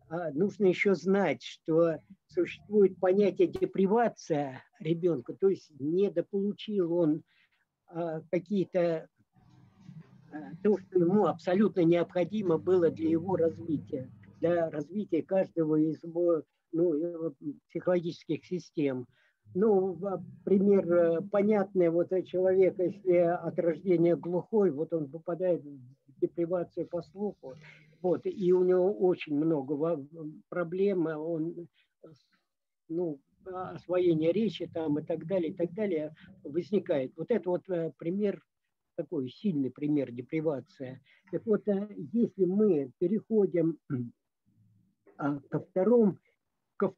а, 0.08 0.30
нужно 0.32 0.66
еще 0.66 0.94
знать, 0.94 1.42
что 1.42 2.00
существует 2.26 2.98
понятие 2.98 3.48
депривация 3.48 4.62
ребенка, 4.80 5.34
то 5.34 5.48
есть 5.48 5.70
недополучил 5.78 6.92
он 6.92 7.22
а, 7.86 8.20
какие-то 8.30 9.08
а, 10.30 10.36
то, 10.62 10.78
что 10.78 10.98
ему 10.98 11.26
абсолютно 11.26 11.80
необходимо 11.84 12.58
было 12.58 12.90
для 12.90 13.10
его 13.10 13.36
развития. 13.36 14.10
для 14.40 14.70
развития 14.70 15.22
каждого 15.22 15.76
из 15.76 16.02
его 16.02 16.42
ну, 16.72 17.34
психологических 17.68 18.44
систем. 18.44 19.06
Ну, 19.54 19.98
пример 20.44 20.92
э, 20.92 21.20
понятный, 21.22 21.88
вот 21.88 22.10
человек, 22.26 22.78
если 22.78 23.16
от 23.16 23.58
рождения 23.58 24.14
глухой, 24.14 24.70
вот 24.70 24.92
он 24.92 25.10
попадает 25.10 25.62
в 25.64 26.20
депривацию 26.20 26.86
по 26.86 27.00
слуху, 27.00 27.54
вот, 28.02 28.20
и 28.24 28.52
у 28.52 28.62
него 28.62 28.92
очень 28.92 29.34
много 29.34 30.04
проблем, 30.50 31.06
он, 31.06 31.66
ну, 32.88 33.18
освоение 33.52 34.32
речи 34.32 34.66
там 34.66 34.98
и 34.98 35.02
так 35.02 35.26
далее, 35.26 35.50
и 35.50 35.54
так 35.54 35.72
далее 35.72 36.14
возникает. 36.44 37.12
Вот 37.16 37.30
это 37.30 37.50
вот 37.50 37.68
э, 37.68 37.92
пример, 37.98 38.42
такой 38.96 39.30
сильный 39.30 39.70
пример 39.70 40.10
депривация. 40.12 41.00
Так 41.30 41.44
вот, 41.46 41.66
э, 41.68 41.88
если 42.12 42.44
мы 42.44 42.90
переходим 42.98 43.78
а, 45.16 45.40
ко 45.40 45.60
второму 45.60 46.18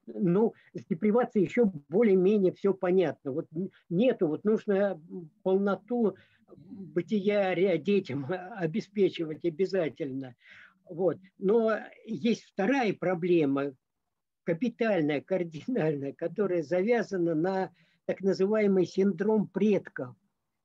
ну, 0.06 0.54
с 0.74 0.84
депривацией 0.84 1.46
еще 1.46 1.64
более-менее 1.88 2.52
все 2.52 2.74
понятно. 2.74 3.32
Вот 3.32 3.46
нету, 3.88 4.28
вот 4.28 4.44
нужно 4.44 5.00
полноту 5.42 6.16
бытия 6.56 7.78
детям 7.78 8.26
обеспечивать 8.56 9.44
обязательно. 9.44 10.34
Вот. 10.88 11.18
Но 11.38 11.78
есть 12.04 12.44
вторая 12.44 12.92
проблема, 12.92 13.72
капитальная, 14.50 15.20
кардинальная, 15.20 16.12
которая 16.12 16.64
завязана 16.64 17.36
на 17.36 17.70
так 18.06 18.20
называемый 18.20 18.84
синдром 18.84 19.46
предков. 19.46 20.16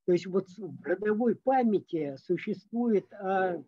То 0.05 0.13
есть 0.13 0.25
вот 0.25 0.47
в 0.57 0.83
родовой 0.83 1.35
памяти 1.35 2.17
существует 2.17 3.05
а, 3.13 3.63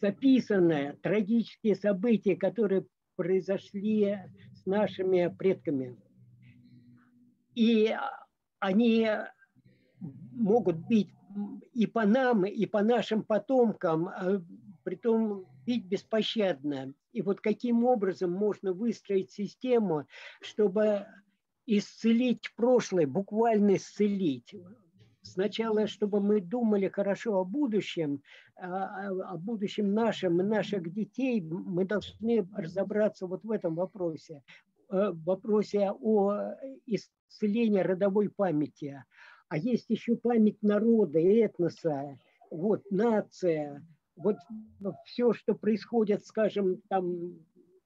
записанное 0.00 0.96
трагические 1.02 1.74
события, 1.74 2.36
которые 2.36 2.86
произошли 3.16 4.16
с 4.54 4.64
нашими 4.64 5.34
предками. 5.36 5.96
И 7.56 7.96
они 8.60 9.08
могут 10.30 10.76
быть 10.86 11.10
и 11.72 11.86
по 11.88 12.06
нам, 12.06 12.44
и 12.44 12.64
по 12.66 12.82
нашим 12.82 13.24
потомкам, 13.24 14.06
а, 14.06 14.40
притом 14.84 15.48
бить 15.66 15.84
беспощадно. 15.84 16.94
И 17.12 17.22
вот 17.22 17.40
каким 17.40 17.84
образом 17.84 18.30
можно 18.30 18.72
выстроить 18.72 19.32
систему, 19.32 20.06
чтобы 20.40 21.06
исцелить 21.66 22.52
прошлое, 22.56 23.06
буквально 23.06 23.76
исцелить. 23.76 24.54
Сначала, 25.22 25.88
чтобы 25.88 26.20
мы 26.20 26.40
думали 26.40 26.88
хорошо 26.88 27.40
о 27.40 27.44
будущем, 27.44 28.22
а, 28.54 29.08
а, 29.08 29.32
о 29.32 29.36
будущем 29.36 29.92
нашем 29.92 30.40
и 30.40 30.44
наших 30.44 30.92
детей, 30.92 31.40
мы 31.40 31.84
должны 31.84 32.48
разобраться 32.54 33.26
вот 33.26 33.42
в 33.42 33.50
этом 33.50 33.74
вопросе, 33.74 34.44
э, 34.88 35.10
в 35.10 35.24
вопросе 35.24 35.90
о 35.90 36.54
исцелении 36.86 37.80
родовой 37.80 38.30
памяти. 38.30 39.02
А 39.48 39.58
есть 39.58 39.90
еще 39.90 40.16
память 40.16 40.62
народа, 40.62 41.18
этноса, 41.18 42.18
вот, 42.50 42.84
нация, 42.92 43.84
вот 44.16 44.36
все, 45.04 45.32
что 45.32 45.54
происходит, 45.54 46.24
скажем, 46.24 46.80
там 46.88 47.36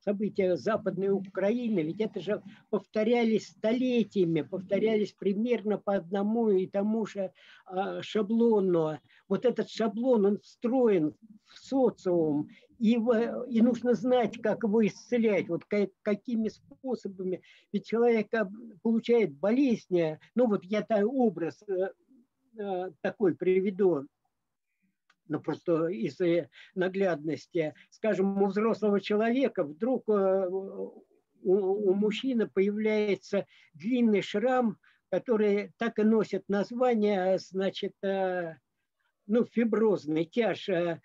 события 0.02 0.56
Западной 0.56 1.10
Украины, 1.10 1.80
ведь 1.80 2.00
это 2.00 2.20
же 2.20 2.42
повторялись 2.70 3.48
столетиями, 3.48 4.42
повторялись 4.42 5.12
примерно 5.12 5.78
по 5.78 5.94
одному 5.94 6.50
и 6.50 6.66
тому 6.66 7.06
же 7.06 7.32
а, 7.66 8.02
шаблону. 8.02 8.98
Вот 9.28 9.44
этот 9.44 9.68
шаблон, 9.68 10.26
он 10.26 10.38
встроен 10.40 11.14
в 11.44 11.58
социум, 11.58 12.48
и, 12.78 12.94
и 12.94 13.60
нужно 13.60 13.94
знать, 13.94 14.40
как 14.40 14.62
его 14.62 14.86
исцелять, 14.86 15.48
вот 15.48 15.64
какими 16.02 16.48
способами. 16.48 17.42
Ведь 17.72 17.86
человек 17.86 18.32
а, 18.34 18.48
получает 18.82 19.36
болезнь, 19.36 20.16
ну 20.34 20.46
вот 20.46 20.64
я 20.64 20.86
образ 21.04 21.62
э, 21.68 21.90
э, 22.58 22.90
такой 23.02 23.34
приведу, 23.34 24.06
ну 25.30 25.40
просто 25.40 25.86
из 25.86 26.18
наглядности, 26.74 27.72
скажем, 27.90 28.42
у 28.42 28.46
взрослого 28.46 29.00
человека 29.00 29.62
вдруг 29.62 30.08
э, 30.08 30.48
у, 30.48 30.74
у 31.42 31.94
мужчины 31.94 32.48
появляется 32.48 33.46
длинный 33.72 34.22
шрам, 34.22 34.76
который 35.08 35.72
так 35.78 36.00
и 36.00 36.02
носит 36.02 36.48
название, 36.48 37.38
значит, 37.38 37.94
э, 38.02 38.56
ну, 39.28 39.46
фиброзный, 39.46 40.24
тяж, 40.24 40.68
э, 40.68 41.00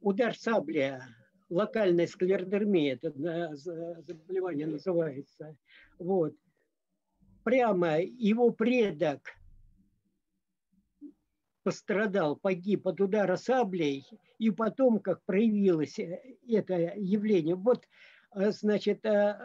удар 0.00 0.34
сабли, 0.34 1.02
локальная 1.50 2.06
склеродермия, 2.06 2.94
это 2.94 3.54
заболевание 3.54 4.66
называется. 4.66 5.58
Вот. 5.98 6.34
Прямо 7.44 8.00
его 8.00 8.50
предок– 8.50 9.20
пострадал, 11.62 12.36
погиб 12.36 12.86
от 12.86 13.00
удара 13.00 13.36
саблей, 13.36 14.04
и 14.38 14.50
потом, 14.50 14.98
как 14.98 15.22
проявилось 15.24 15.98
э, 15.98 16.20
это 16.48 16.94
явление. 16.96 17.54
Вот, 17.54 17.84
э, 18.34 18.50
значит, 18.50 19.04
э, 19.04 19.38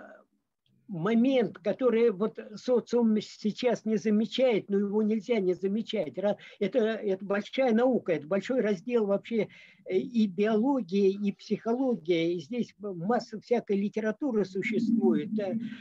момент, 0.87 1.57
который 1.57 2.11
вот 2.11 2.39
социум 2.55 3.19
сейчас 3.21 3.85
не 3.85 3.97
замечает, 3.97 4.69
но 4.69 4.79
его 4.79 5.03
нельзя 5.03 5.39
не 5.39 5.53
замечать. 5.53 6.13
Это, 6.17 6.37
это 6.59 7.25
большая 7.25 7.73
наука, 7.73 8.13
это 8.13 8.27
большой 8.27 8.61
раздел 8.61 9.05
вообще 9.05 9.49
и 9.89 10.27
биологии, 10.27 11.11
и 11.11 11.31
психологии. 11.33 12.35
И 12.35 12.39
здесь 12.39 12.73
масса 12.79 13.39
всякой 13.39 13.77
литературы 13.77 14.45
существует. 14.45 15.29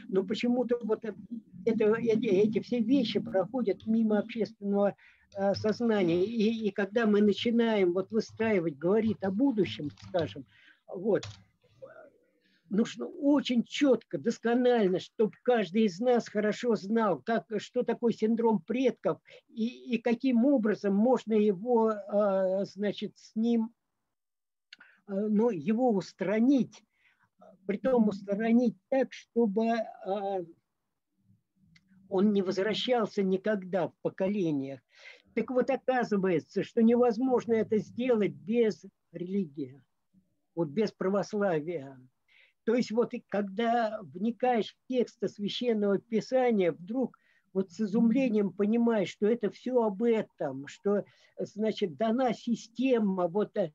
Но 0.09 0.23
почему-то 0.23 0.77
вот 0.83 1.05
это, 1.05 1.95
эти, 1.95 2.27
эти 2.27 2.59
все 2.59 2.79
вещи 2.79 3.19
проходят 3.19 3.85
мимо 3.85 4.19
общественного 4.19 4.95
Э, 5.35 5.53
сознания. 5.53 6.23
И, 6.23 6.67
и 6.67 6.71
когда 6.71 7.05
мы 7.05 7.21
начинаем 7.21 7.93
вот 7.93 8.11
выстраивать, 8.11 8.77
говорить 8.77 9.21
о 9.23 9.31
будущем, 9.31 9.91
скажем, 10.07 10.45
вот, 10.87 11.25
нужно 12.69 13.05
очень 13.05 13.63
четко, 13.63 14.17
досконально, 14.17 14.99
чтобы 14.99 15.33
каждый 15.43 15.83
из 15.83 15.99
нас 15.99 16.27
хорошо 16.27 16.75
знал, 16.75 17.21
как, 17.21 17.45
что 17.57 17.83
такое 17.83 18.13
синдром 18.13 18.61
предков 18.61 19.19
и, 19.49 19.95
и 19.95 19.97
каким 19.99 20.45
образом 20.45 20.95
можно 20.95 21.33
его, 21.33 21.91
э, 21.91 22.65
значит, 22.65 23.17
с 23.17 23.35
ним, 23.35 23.73
э, 25.07 25.13
ну, 25.13 25.49
его 25.49 25.91
устранить, 25.91 26.83
притом 27.65 28.07
устранить 28.07 28.77
так, 28.89 29.11
чтобы 29.11 29.75
он 32.09 32.33
не 32.33 32.41
возвращался 32.41 33.23
никогда 33.23 33.89
в 33.89 33.93
поколениях. 34.01 34.79
Так 35.37 35.51
вот, 35.51 35.69
оказывается, 35.69 36.63
что 36.63 36.81
невозможно 36.81 37.53
это 37.53 37.77
сделать 37.77 38.31
без 38.31 38.83
религии, 39.11 39.79
вот 40.55 40.69
без 40.69 40.91
православия. 40.91 41.95
То 42.63 42.73
есть 42.73 42.89
вот 42.89 43.11
когда 43.29 43.99
вникаешь 44.01 44.73
в 44.73 44.87
тексты 44.91 45.27
священного 45.27 45.99
писания, 45.99 46.71
вдруг 46.71 47.19
вот 47.53 47.71
с 47.71 47.79
изумлением 47.79 48.51
понимаешь, 48.51 49.09
что 49.09 49.27
это 49.27 49.51
все 49.51 49.79
об 49.79 50.01
этом, 50.01 50.65
что, 50.65 51.05
значит, 51.37 51.97
дана 51.97 52.33
система 52.33 53.27
вот 53.27 53.55
э, 53.57 53.71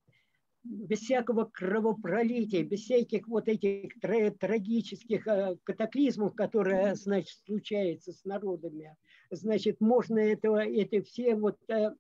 без 0.65 0.99
всякого 0.99 1.45
кровопролития, 1.45 2.65
без 2.65 2.81
всяких 2.81 3.29
вот 3.29 3.47
этих 3.47 4.01
трагических 4.01 5.29
э, 5.29 5.57
катаклизмов, 5.63 6.35
которые, 6.35 6.97
значит, 6.97 7.39
случаются 7.47 8.13
с 8.13 8.25
народами, 8.25 8.97
значит, 9.33 9.81
можно 9.81 10.19
этого, 10.19 10.65
это 10.65 11.03
все 11.03 11.35
вот 11.35 11.59
э, 11.69 11.91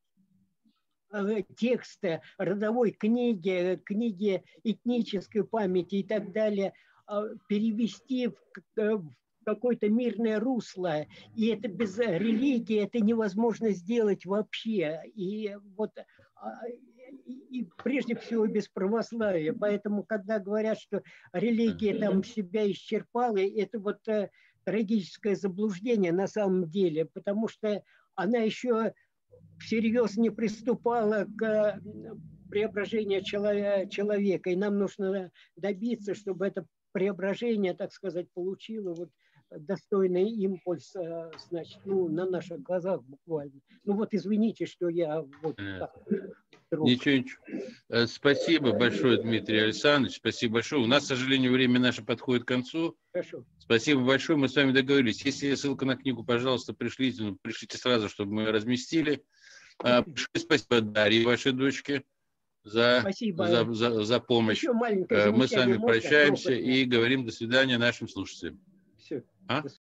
э, 1.12 1.42
тексты 1.56 2.20
родовой 2.38 2.92
книги, 2.92 3.80
книги 3.84 4.42
этнической 4.62 5.44
памяти 5.44 5.96
и 5.96 6.04
так 6.04 6.32
далее 6.32 6.72
перевести 7.48 8.28
в, 8.76 9.04
какое-то 9.44 9.88
мирное 9.88 10.40
русло. 10.40 11.06
И 11.34 11.48
это 11.48 11.68
без 11.68 11.98
религии 11.98 12.82
это 12.82 13.00
невозможно 13.00 13.70
сделать 13.70 14.24
вообще. 14.24 15.02
И 15.14 15.54
вот 15.76 15.90
а, 16.36 16.60
и 17.26 17.68
прежде 17.82 18.16
всего 18.16 18.46
без 18.46 18.68
православия. 18.68 19.52
Поэтому, 19.52 20.02
когда 20.04 20.38
говорят, 20.38 20.78
что 20.78 21.02
религия 21.32 21.98
там 21.98 22.24
себя 22.24 22.70
исчерпала, 22.70 23.38
это 23.38 23.78
вот 23.78 24.06
э, 24.08 24.30
трагическое 24.64 25.34
заблуждение 25.34 26.12
на 26.12 26.26
самом 26.26 26.68
деле, 26.68 27.06
потому 27.06 27.48
что 27.48 27.82
она 28.14 28.38
еще 28.38 28.92
всерьез 29.58 30.16
не 30.16 30.30
приступала 30.30 31.26
к 31.36 31.80
преображению 32.50 33.24
человека, 33.24 34.50
и 34.50 34.56
нам 34.56 34.78
нужно 34.78 35.30
добиться, 35.56 36.14
чтобы 36.14 36.46
это 36.46 36.66
преображение, 36.92 37.74
так 37.74 37.92
сказать, 37.92 38.30
получило 38.32 38.94
вот 38.94 39.10
достойный 39.58 40.30
импульс, 40.30 40.94
э, 40.96 41.30
значит, 41.48 41.80
ну, 41.84 42.08
на 42.08 42.26
наших 42.26 42.62
глазах 42.62 43.02
буквально. 43.04 43.60
Ну 43.84 43.94
вот 43.94 44.14
извините, 44.14 44.66
что 44.66 44.88
я 44.88 45.24
вот 45.42 45.56
так 45.56 45.94
друг. 46.70 46.86
Ничего, 46.86 47.16
ничего. 47.16 47.42
Э, 47.88 48.06
спасибо 48.06 48.72
большое, 48.72 49.20
Дмитрий 49.22 49.58
Александрович. 49.58 50.16
Спасибо 50.16 50.54
большое. 50.54 50.82
У 50.82 50.86
нас, 50.86 51.04
к 51.04 51.08
сожалению, 51.08 51.52
время 51.52 51.78
наше 51.78 52.02
подходит 52.02 52.44
к 52.44 52.48
концу. 52.48 52.96
Хорошо. 53.12 53.44
Спасибо 53.58 54.04
большое. 54.04 54.38
Мы 54.38 54.48
с 54.48 54.56
вами 54.56 54.72
договорились. 54.72 55.24
Если 55.24 55.54
ссылка 55.54 55.84
на 55.84 55.96
книгу, 55.96 56.24
пожалуйста, 56.24 56.72
пришлите. 56.72 57.22
Ну, 57.22 57.38
пришлите 57.40 57.78
сразу, 57.78 58.08
чтобы 58.08 58.32
мы 58.32 58.42
ее 58.42 58.50
разместили. 58.50 59.22
Спасибо 60.34 60.80
Дарье, 60.80 61.26
вашей 61.26 61.52
дочке, 61.52 62.04
за, 62.64 62.98
Спасибо. 63.00 63.46
за, 63.48 63.72
за, 63.72 64.04
за 64.04 64.20
помощь. 64.20 64.62
Э, 64.64 65.30
Мы 65.30 65.48
с 65.48 65.52
вами 65.52 65.78
прощаемся 65.78 66.52
и 66.52 66.84
говорим 66.84 67.24
до 67.24 67.32
свидания 67.32 67.78
нашим 67.78 68.08
слушателям. 68.08 68.60
Всё. 69.48 69.58
А? 69.58 69.62
До 69.62 69.68